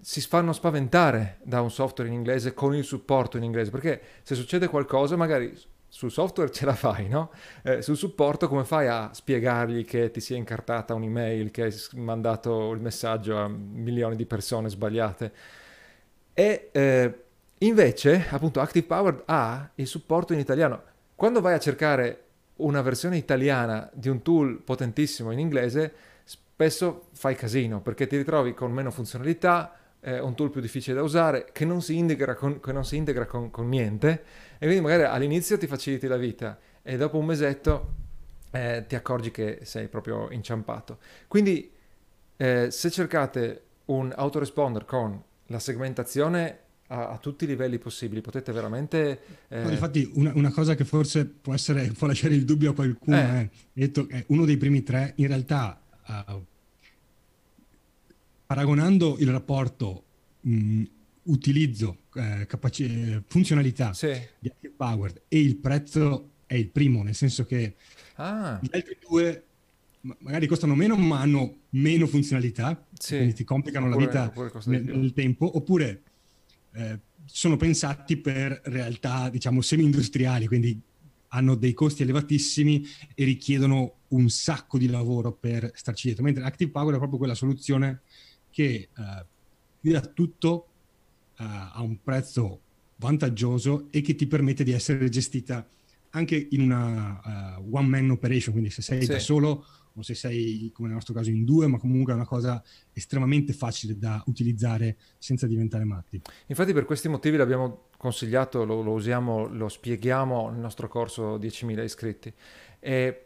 [0.00, 4.34] si fanno spaventare da un software in inglese con il supporto in inglese, perché se
[4.34, 5.52] succede qualcosa magari
[5.88, 7.30] sul software ce la fai, no?
[7.62, 12.72] Eh, sul supporto come fai a spiegargli che ti sia incartata un'email, che hai mandato
[12.72, 15.32] il messaggio a milioni di persone sbagliate?
[16.34, 17.24] E eh,
[17.58, 20.82] invece, appunto, Active Power ha il supporto in italiano.
[21.14, 22.24] Quando vai a cercare
[22.56, 25.92] una versione italiana di un tool potentissimo in inglese,
[26.24, 29.72] spesso fai casino perché ti ritrovi con meno funzionalità,
[30.08, 33.26] eh, un tool più difficile da usare, che non si integra con, non si integra
[33.26, 34.22] con, con niente
[34.58, 37.94] e quindi magari all'inizio ti faciliti la vita e dopo un mesetto
[38.50, 40.98] eh, ti accorgi che sei proprio inciampato.
[41.26, 41.70] Quindi
[42.36, 48.52] eh, se cercate un autoresponder con la segmentazione a, a, tutti i livelli possibili, potete
[48.52, 49.20] veramente...
[49.48, 49.62] Eh...
[49.62, 53.16] No, infatti una, una, cosa che forse può, essere, può lasciare il dubbio a qualcuno
[53.16, 53.20] eh.
[53.20, 56.42] è, detto, è uno dei primi tre, in realtà uh,
[58.48, 60.04] paragonando il rapporto
[60.40, 60.82] mh,
[61.24, 64.18] utilizzo, eh, capaci- funzionalità sì.
[64.38, 67.74] di Active Powered e il prezzo è il primo, nel senso che
[68.14, 68.58] ah.
[68.62, 69.44] gli altri due
[70.20, 73.16] magari costano meno ma hanno meno funzionalità, sì.
[73.16, 76.02] quindi ti complicano oppure, la vita nel, nel, tempo, oppure
[76.72, 80.80] eh, sono pensati per realtà diciamo semi-industriali, quindi
[81.32, 86.70] hanno dei costi elevatissimi e richiedono un sacco di lavoro per starci dietro, mentre Active
[86.70, 88.00] Power è proprio quella soluzione
[88.50, 89.26] che eh,
[89.80, 90.66] ti dà tutto
[91.38, 92.60] eh, a un prezzo
[92.96, 95.66] vantaggioso e che ti permette di essere gestita
[96.10, 99.08] anche in una uh, one man operation, quindi se sei sì.
[99.08, 102.24] da solo o se sei come nel nostro caso in due, ma comunque è una
[102.24, 106.20] cosa estremamente facile da utilizzare senza diventare matti.
[106.46, 111.82] Infatti per questi motivi l'abbiamo consigliato, lo, lo usiamo, lo spieghiamo nel nostro corso 10.000
[111.82, 112.32] iscritti.
[112.78, 113.24] E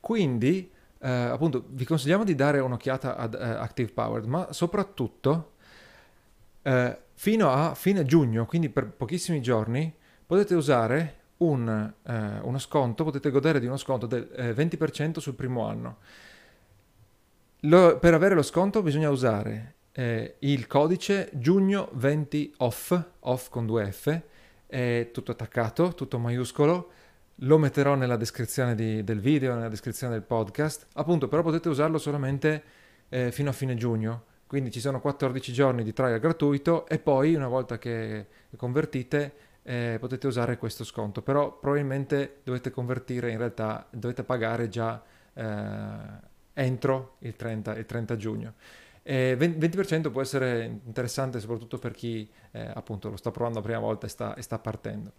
[0.00, 5.52] quindi eh, appunto vi consigliamo di dare un'occhiata ad uh, Active Powered, ma soprattutto
[6.62, 9.94] eh, fino a fine giugno, quindi per pochissimi giorni,
[10.26, 15.34] potete usare un, eh, uno sconto, potete godere di uno sconto del eh, 20% sul
[15.34, 15.98] primo anno.
[17.60, 23.64] Lo, per avere lo sconto bisogna usare eh, il codice giugno 20 off, off con
[23.64, 24.20] due F,
[24.66, 26.90] è tutto attaccato, tutto maiuscolo,
[27.40, 31.98] lo metterò nella descrizione di, del video, nella descrizione del podcast, appunto però potete usarlo
[31.98, 32.62] solamente
[33.08, 37.34] eh, fino a fine giugno, quindi ci sono 14 giorni di trial gratuito e poi
[37.34, 43.86] una volta che convertite eh, potete usare questo sconto, però probabilmente dovete convertire in realtà,
[43.90, 45.02] dovete pagare già
[45.34, 45.44] eh,
[46.54, 48.54] entro il 30, il 30 giugno.
[49.02, 53.78] E 20% può essere interessante soprattutto per chi eh, appunto lo sta provando la prima
[53.78, 55.12] volta e sta, e sta partendo.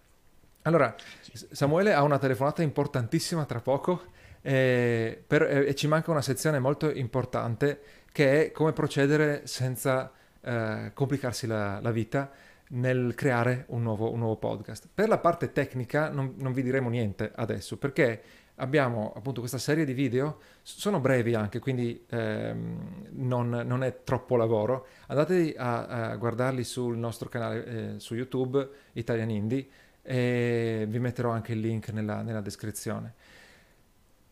[0.67, 0.93] Allora,
[1.31, 4.07] Samuele ha una telefonata importantissima tra poco
[4.41, 7.79] eh, per, eh, e ci manca una sezione molto importante
[8.11, 12.29] che è come procedere senza eh, complicarsi la, la vita
[12.71, 14.89] nel creare un nuovo, un nuovo, podcast.
[14.93, 18.21] Per la parte tecnica non, non, vi diremo niente adesso perché
[18.55, 24.35] abbiamo appunto questa serie di video, sono brevi anche, quindi ehm, non, non, è troppo
[24.35, 24.87] lavoro.
[25.07, 29.67] Andate a, a guardarli sul nostro canale eh, su YouTube, Italian Indie,
[30.09, 33.13] e vi metterò anche il link nella, nella descrizione.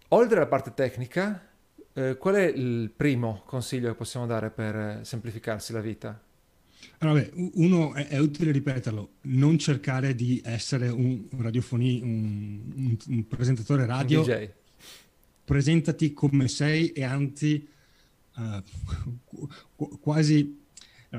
[0.10, 1.50] Oltre alla parte tecnica,
[1.92, 6.18] eh, qual è il primo consiglio che possiamo dare per semplificarsi la vita?
[7.00, 12.98] Allora, beh, uno è, è, utile ripeterlo, non cercare di essere un, radiofonì, un, un,
[13.08, 14.22] un, presentatore radio.
[14.22, 14.50] Un DJ.
[15.44, 17.68] Presentati come sei e anzi
[18.38, 19.50] uh,
[20.00, 20.64] quasi...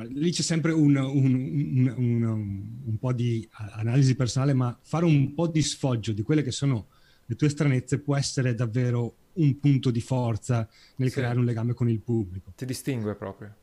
[0.05, 6.13] Lì c'è sempre un, un po' di analisi personale, ma fare un po' di sfoggio
[6.13, 6.89] di quelle che sono
[7.27, 11.17] le tue stranezze può essere davvero un punto di forza nel sì.
[11.17, 12.53] creare un legame con il pubblico.
[12.57, 13.55] Ti distingue proprio.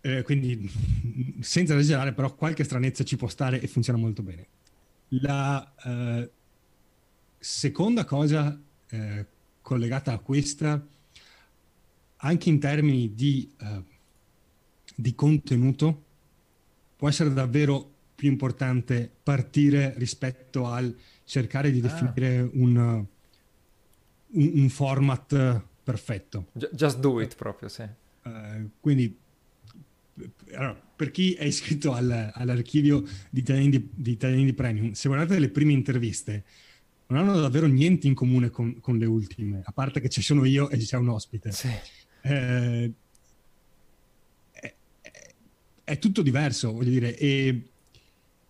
[0.00, 0.70] Eh, quindi
[1.40, 4.46] senza esagerare, però qualche stranezza ci può stare e funziona molto bene.
[5.08, 6.30] La eh,
[7.38, 9.26] seconda cosa eh,
[9.60, 10.84] collegata a questa,
[12.16, 13.82] anche in termini di, eh,
[15.00, 16.04] di contenuto,
[16.96, 21.82] può essere davvero più importante partire rispetto al cercare di ah.
[21.82, 22.50] definire ah.
[22.54, 23.06] un,
[24.26, 26.46] un, un, format perfetto.
[26.72, 27.86] Just do it proprio, sì.
[28.24, 29.16] Uh, quindi
[30.54, 35.06] allora, per chi è iscritto al, all'archivio di Italiani di, di Italiani di Premium, se
[35.06, 36.42] guardate le prime interviste,
[37.06, 40.44] non hanno davvero niente in comune con, con le ultime, a parte che ci sono
[40.44, 41.52] io e c'è un ospite.
[41.52, 41.70] Sì.
[42.22, 42.92] Eh,
[45.88, 47.62] è, tutto diverso, voglio dire, e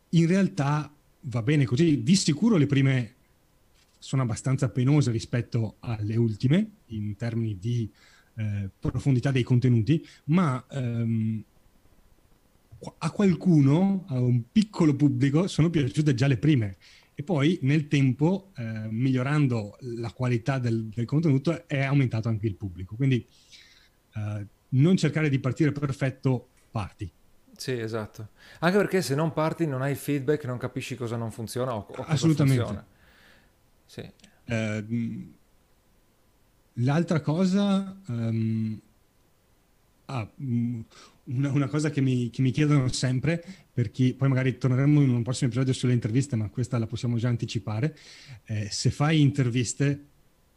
[0.09, 2.03] in realtà va bene così.
[2.03, 3.15] Di sicuro le prime
[3.99, 7.89] sono abbastanza penose rispetto alle ultime, in termini di
[8.35, 11.43] eh, profondità dei contenuti, ma ehm,
[12.99, 16.77] a qualcuno, a un piccolo pubblico, sono piaciute già le prime.
[17.15, 22.55] E poi nel tempo, eh, migliorando la qualità del, del, contenuto, è aumentato anche il
[22.55, 22.95] pubblico.
[22.95, 23.27] Quindi
[24.15, 27.11] eh, non cercare di partire perfetto, parti.
[27.59, 28.29] Sì, esatto.
[28.61, 31.79] Anche perché se non parti non hai il feedback, non capisci cosa non funziona o,
[31.79, 32.63] o cosa Assolutamente.
[32.63, 32.87] funziona.
[33.85, 34.13] Sì.
[34.45, 35.27] Eh,
[36.75, 37.97] l'altra cosa...
[38.07, 38.81] Um,
[40.05, 45.03] ah, una, una cosa che mi, che mi, chiedono sempre, per chi poi magari torneremo
[45.03, 47.99] in un prossimo episodio sulle interviste, ma questa la possiamo già anticipare.
[48.45, 50.07] Eh, se fai interviste,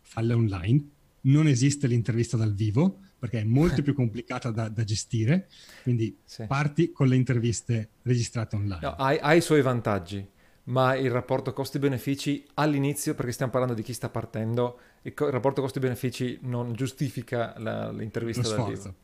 [0.01, 0.87] falle online.
[1.21, 5.47] Non esiste l'intervista dal vivo perché è molto più complicata da, da gestire.
[5.83, 6.45] Quindi sì.
[6.47, 8.79] parti con le interviste registrate online.
[8.81, 10.27] No, ha i suoi vantaggi,
[10.63, 15.33] ma il rapporto costi-benefici all'inizio, perché stiamo parlando di chi sta partendo, il, co- il
[15.33, 18.95] rapporto costi-benefici non giustifica la, l'intervista dal vivo.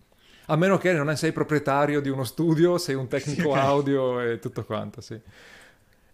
[0.47, 3.61] A meno che non sei proprietario di uno studio, sei un tecnico sì, okay.
[3.61, 5.19] audio e tutto quanto, sì.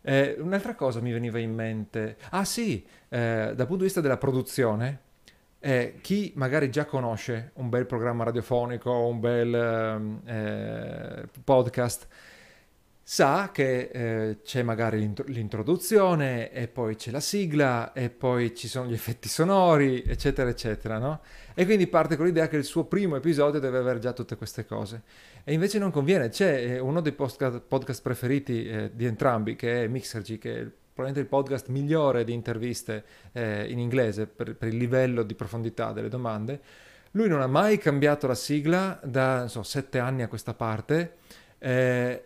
[0.02, 2.18] Eh, un'altra cosa mi veniva in mente.
[2.32, 5.00] Ah sì, eh, dal punto di vista della produzione,
[5.66, 12.08] eh, chi magari già conosce un bel programma radiofonico un bel ehm, eh, podcast
[13.06, 18.68] sa che eh, c'è magari l'int- l'introduzione e poi c'è la sigla e poi ci
[18.68, 21.20] sono gli effetti sonori, eccetera, eccetera, no?
[21.54, 24.66] E quindi parte con l'idea che il suo primo episodio deve avere già tutte queste
[24.66, 25.04] cose.
[25.44, 29.84] E invece non conviene, c'è eh, uno dei podcast, podcast preferiti eh, di entrambi, che
[29.84, 34.68] è Mixergy, che è probabilmente il podcast migliore di interviste eh, in inglese per, per
[34.68, 36.62] il livello di profondità delle domande.
[37.12, 41.18] Lui non ha mai cambiato la sigla da, so, sette anni a questa parte.
[41.58, 42.24] Eh,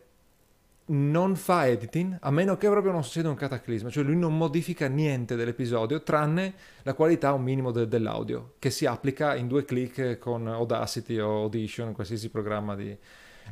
[0.89, 4.87] non fa editing a meno che proprio non succeda un cataclisma, cioè lui non modifica
[4.87, 6.53] niente dell'episodio tranne
[6.83, 11.41] la qualità un minimo de- dell'audio che si applica in due clic con Audacity o
[11.41, 12.97] Audition, qualsiasi programma di...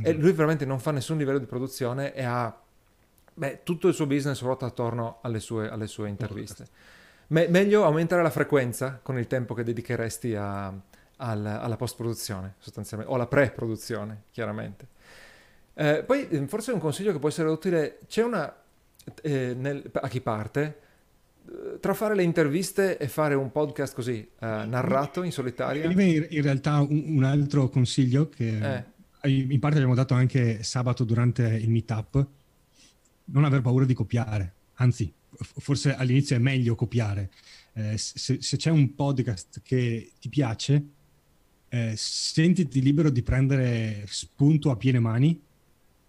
[0.01, 2.57] E lui veramente non fa nessun livello di produzione e ha
[3.35, 6.65] beh, tutto il suo business ruota attorno alle sue, alle sue interviste.
[7.27, 10.67] Me- meglio aumentare la frequenza con il tempo che dedicheresti a,
[11.17, 14.87] al, alla post-produzione sostanzialmente, o alla pre-produzione chiaramente.
[15.73, 18.53] Eh, poi ehm, forse un consiglio che può essere utile, c'è una,
[19.21, 20.79] eh, nel, a chi parte,
[21.47, 25.85] eh, tra fare le interviste e fare un podcast così, eh, narrato in solitaria.
[25.85, 28.83] In, in realtà un, un, altro consiglio che
[29.23, 29.29] eh.
[29.29, 32.25] in parte abbiamo dato anche sabato durante il meetup,
[33.25, 37.31] non aver paura di copiare, anzi forse all'inizio è meglio copiare.
[37.73, 40.85] Eh, se, se, c'è un podcast che ti piace,
[41.69, 45.41] eh, sentiti libero di prendere spunto a piene mani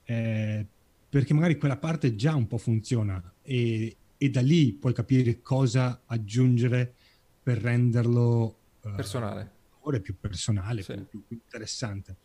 [0.04, 0.66] eh,
[1.08, 6.02] perché magari quella parte già un po' funziona e, e, da lì puoi capire cosa
[6.06, 6.94] aggiungere
[7.42, 9.52] per renderlo uh, personale.
[10.00, 10.94] più personale, sì.
[11.08, 12.16] più, più, interessante.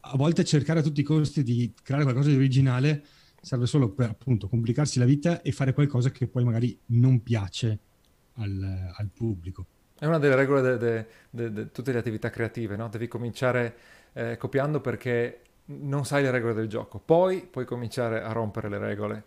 [0.00, 3.04] A volte cercare a tutti i costi di creare qualcosa di originale
[3.40, 7.78] serve solo per appunto complicarsi la vita e fare qualcosa che poi magari non piace
[8.34, 9.66] al, al pubblico.
[9.98, 12.88] È una delle regole di tutte le attività creative, no?
[12.88, 13.76] Devi cominciare
[14.14, 18.78] eh, copiando perché non sai le regole del gioco, poi puoi cominciare a rompere le
[18.78, 19.24] regole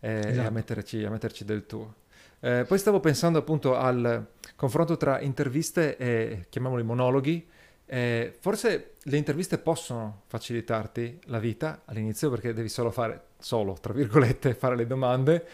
[0.00, 0.40] eh, esatto.
[0.40, 1.96] e a metterci, a metterci, del tuo.
[2.40, 7.46] Eh, poi stavo pensando appunto al confronto tra interviste e chiamiamoli monologhi.
[7.92, 13.92] Eh, forse le interviste possono facilitarti la vita all'inizio perché devi solo fare, solo tra
[13.92, 15.46] virgolette, fare le domande,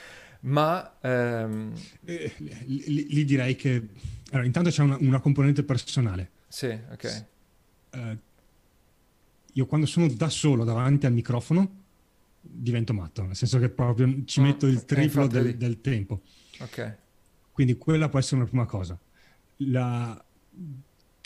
[0.43, 0.99] ma...
[1.01, 1.72] Ehm...
[2.05, 2.32] Eh,
[2.66, 3.89] lì, direi che...
[4.30, 6.30] Allora, intanto c'è una, una componente personale.
[6.47, 7.24] Sì, ok.
[7.95, 8.18] Uh,
[9.55, 11.68] io quando sono da solo davanti al microfono
[12.41, 16.20] divento matto, nel senso che proprio ci ah, metto il triplo del, del, tempo.
[16.61, 16.99] Ok.
[17.51, 18.97] Quindi quella può essere una prima cosa.
[19.57, 20.24] La...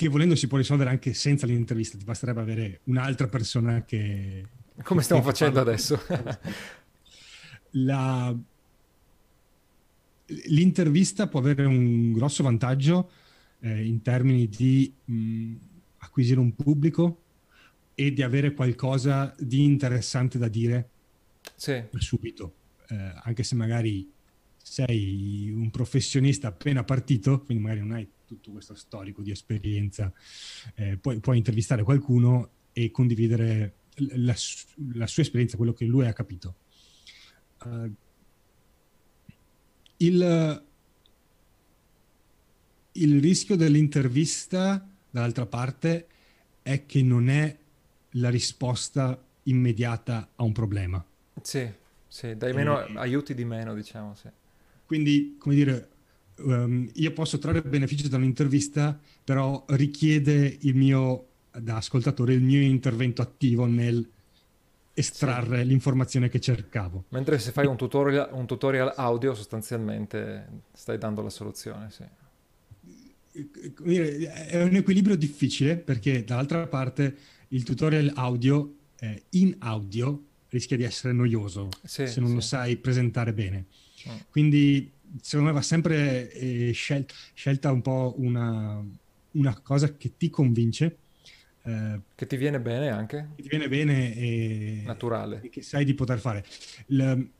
[0.02, 4.44] Che volendo si può risolvere anche senza l'intervista, ti basterebbe avere un'altra persona che...
[4.82, 5.96] Come stiamo facendo adesso?
[7.78, 8.36] La...
[10.26, 13.12] L'intervista può avere un grosso vantaggio
[13.60, 15.54] eh, in termini di mh,
[15.98, 17.22] acquisire un pubblico
[17.94, 20.88] e di avere qualcosa di interessante da dire
[21.54, 21.80] sì.
[21.98, 22.54] subito,
[22.88, 24.10] eh, anche se magari
[24.60, 30.12] sei un professionista appena partito, quindi magari non hai tutto questo storico di esperienza,
[30.74, 34.34] eh, puoi, puoi, intervistare qualcuno e condividere la,
[34.94, 36.54] la, sua esperienza, quello che lui ha capito.
[37.64, 37.94] Uh,
[39.98, 40.64] il,
[42.92, 46.06] il rischio dell'intervista, dall'altra parte,
[46.62, 47.56] è che non è
[48.16, 51.04] la risposta immediata a un problema.
[51.42, 51.70] Sì,
[52.08, 52.92] sì, dai meno, e...
[52.96, 54.28] aiuti di meno, diciamo, sì.
[54.84, 55.91] Quindi, come dire,
[56.38, 62.60] um, io posso trarre beneficio da un'intervista, però richiede il mio, da ascoltatore, il mio
[62.60, 64.08] intervento attivo nel
[64.94, 65.68] estrarre sì.
[65.68, 67.04] l'informazione che cercavo.
[67.08, 72.04] Mentre se fai un tutorial, un tutorial audio, sostanzialmente stai dando la soluzione, sì
[73.32, 77.16] è un equilibrio difficile perché dall'altra parte
[77.48, 82.34] il tutorial audio eh, in audio rischia di essere noioso sì, se non sì.
[82.34, 83.66] lo sai presentare bene.
[84.30, 84.90] Quindi
[85.20, 88.82] secondo me va sempre eh, scel- scelta un po' una,
[89.32, 90.98] una, cosa che ti convince.
[91.64, 93.30] Eh, che ti viene bene anche.
[93.36, 94.82] Che ti viene bene e...
[94.84, 95.40] Naturale.
[95.42, 96.44] E che sai di poter fare.
[96.86, 97.30] Il,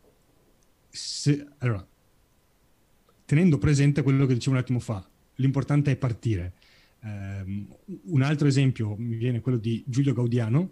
[0.88, 1.86] se, allora,
[3.24, 5.06] tenendo presente quello che dicevo un attimo fa,
[5.36, 6.52] l'importante è partire.
[7.00, 7.66] Um,
[8.04, 10.70] un altro esempio mi viene quello di Giulio Gaudiano.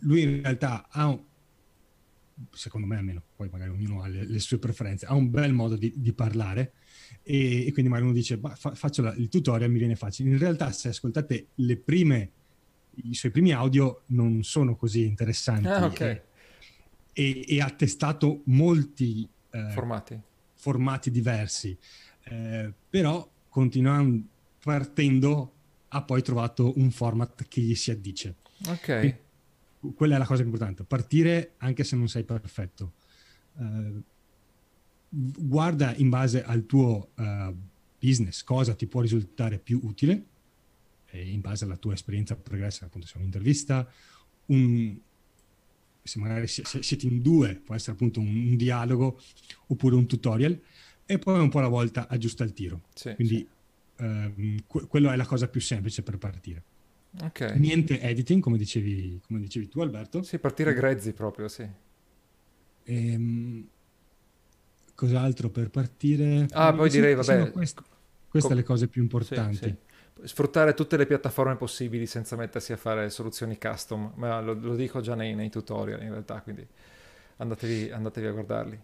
[0.00, 1.16] Lui in realtà ha,
[2.50, 5.76] secondo me almeno, poi magari ognuno ha le, le sue preferenze, ha un bel modo
[5.76, 6.72] di, di parlare
[7.22, 10.30] e, e, quindi magari uno dice fa, faccio la, il tutorial, mi viene facile.
[10.30, 12.30] In realtà se ascoltate le prime,
[13.04, 15.66] i suoi primi audio non sono così interessanti.
[15.68, 16.20] Ah, okay.
[17.12, 20.20] e, e, ha testato molti eh, formati.
[20.54, 21.76] formati diversi.
[22.24, 24.26] Eh, però continuando,
[24.62, 25.52] partendo,
[25.88, 28.36] ha poi trovato un format che gli si addice.
[28.66, 28.84] Ok.
[28.84, 29.22] Quindi,
[29.94, 32.92] quella è la cosa importante, partire anche se non sei perfetto.
[33.56, 34.02] Uh,
[35.08, 37.54] guarda in base al tuo uh,
[37.98, 40.26] business cosa ti può risultare più utile,
[41.12, 43.88] in base alla tua esperienza progressa, appunto se è un'intervista,
[44.46, 44.98] un,
[46.02, 49.20] se magari siete in due, può essere appunto un, un, dialogo
[49.68, 50.60] oppure un tutorial,
[51.06, 52.82] e poi un po' alla volta aggiusta il tiro.
[52.94, 53.52] Sì, Quindi sì.
[53.96, 56.64] Um, que- quello è la cosa più semplice per partire.
[57.22, 57.58] Okay.
[57.58, 60.22] Niente editing, come dicevi, come dicevi, tu, Alberto.
[60.22, 61.66] Sì, partire grezzi proprio, sì.
[62.82, 63.66] E, um,
[64.94, 66.46] cos'altro per partire?
[66.52, 67.50] Ah, poi sì, direi, vabbè...
[67.52, 67.82] Queste,
[68.28, 69.56] queste com- le cose più importanti.
[69.56, 70.26] Sì, sì.
[70.26, 75.00] Sfruttare tutte le piattaforme possibili senza mettersi a fare soluzioni custom, ma lo, lo dico
[75.00, 76.66] già nei, nei, tutorial in realtà, quindi
[77.36, 78.80] andatevi, andatevi, a guardarli.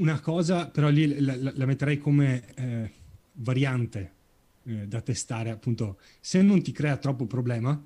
[0.00, 2.92] Una cosa, però lì la, la, la metterei come eh,
[3.32, 4.12] variante
[4.66, 7.82] eh, da testare, appunto, se non ti crea troppo problema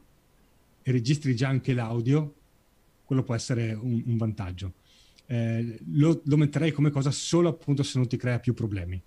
[0.83, 2.35] e registri già anche l'audio,
[3.05, 4.75] quello può essere un, un vantaggio.
[5.27, 9.03] Eh, lo, lo, metterei come cosa solo appunto se non ti crea più problemi.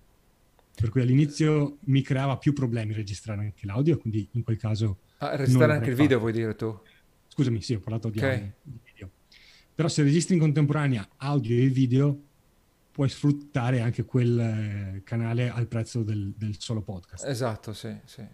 [0.74, 4.98] Per cui all'inizio mi creava più problemi registrare anche l'audio, quindi in quel caso...
[5.18, 6.76] Ah, registrare anche il video vuoi dire tu?
[7.28, 8.34] Scusami, sì, ho parlato di, okay.
[8.34, 9.10] audio, di video.
[9.74, 12.20] Però se registri in contemporanea audio e video,
[12.92, 17.26] puoi sfruttare anche quel eh, canale al prezzo del, del solo podcast.
[17.26, 18.24] Esatto, sì, sì.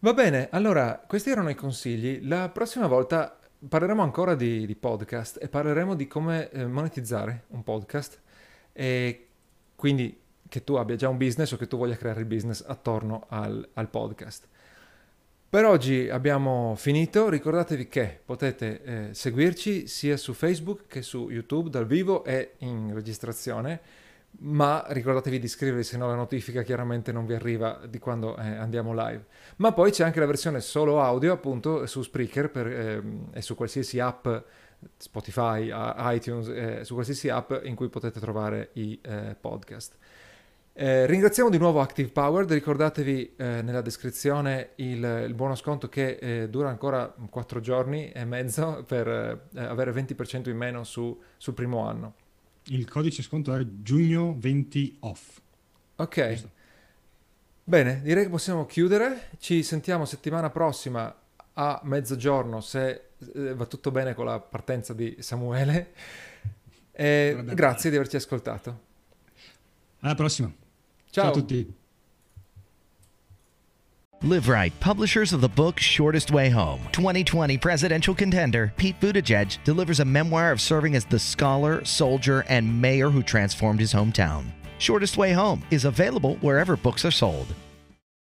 [0.00, 2.26] Va bene, allora questi erano i consigli.
[2.26, 7.62] La prossima volta parleremo ancora di, di podcast e parleremo di come eh, monetizzare un
[7.62, 8.20] podcast
[8.72, 9.28] e
[9.76, 13.26] quindi che tu abbia già un business o che tu voglia creare il business attorno
[13.28, 14.48] al, al podcast.
[15.50, 21.70] Per oggi abbiamo finito, ricordatevi che potete eh, seguirci sia su Facebook che su YouTube
[21.70, 23.80] dal vivo e in registrazione,
[24.42, 28.42] ma ricordatevi di iscrivervi se no la notifica chiaramente non vi arriva di quando eh,
[28.42, 29.24] andiamo live.
[29.56, 33.56] Ma poi c'è anche la versione solo audio appunto su Spreaker per, eh, e su
[33.56, 34.28] qualsiasi app,
[34.98, 35.72] Spotify,
[36.14, 39.96] iTunes, eh, su qualsiasi app in cui potete trovare i eh, podcast.
[40.72, 46.16] Eh, ringraziamo di nuovo Active Powered, ricordatevi eh, nella descrizione il, il, buono sconto che
[46.20, 51.54] eh, dura ancora 4 giorni e mezzo per eh, avere 20% in meno su, sul
[51.54, 52.14] primo anno.
[52.66, 55.40] Il codice sconto è giugno 20 off.
[55.96, 56.44] Ok.
[57.64, 59.30] Bene, direi che possiamo chiudere.
[59.38, 61.14] Ci sentiamo settimana prossima
[61.54, 65.92] a mezzogiorno se eh, va tutto bene con la partenza di Samuele.
[66.92, 68.88] grazie di averci ascoltato.
[70.02, 70.52] Alla prossima.
[71.10, 71.24] Ciao.
[71.24, 71.74] Ciao a tutti.
[74.22, 76.80] Live Right, publishers of the book Shortest Way Home.
[76.92, 82.82] 2020 presidential contender Pete Buttigieg delivers a memoir of serving as the scholar, soldier, and
[82.82, 84.44] mayor who transformed his hometown.
[84.78, 87.54] Shortest Way Home is available wherever books are sold.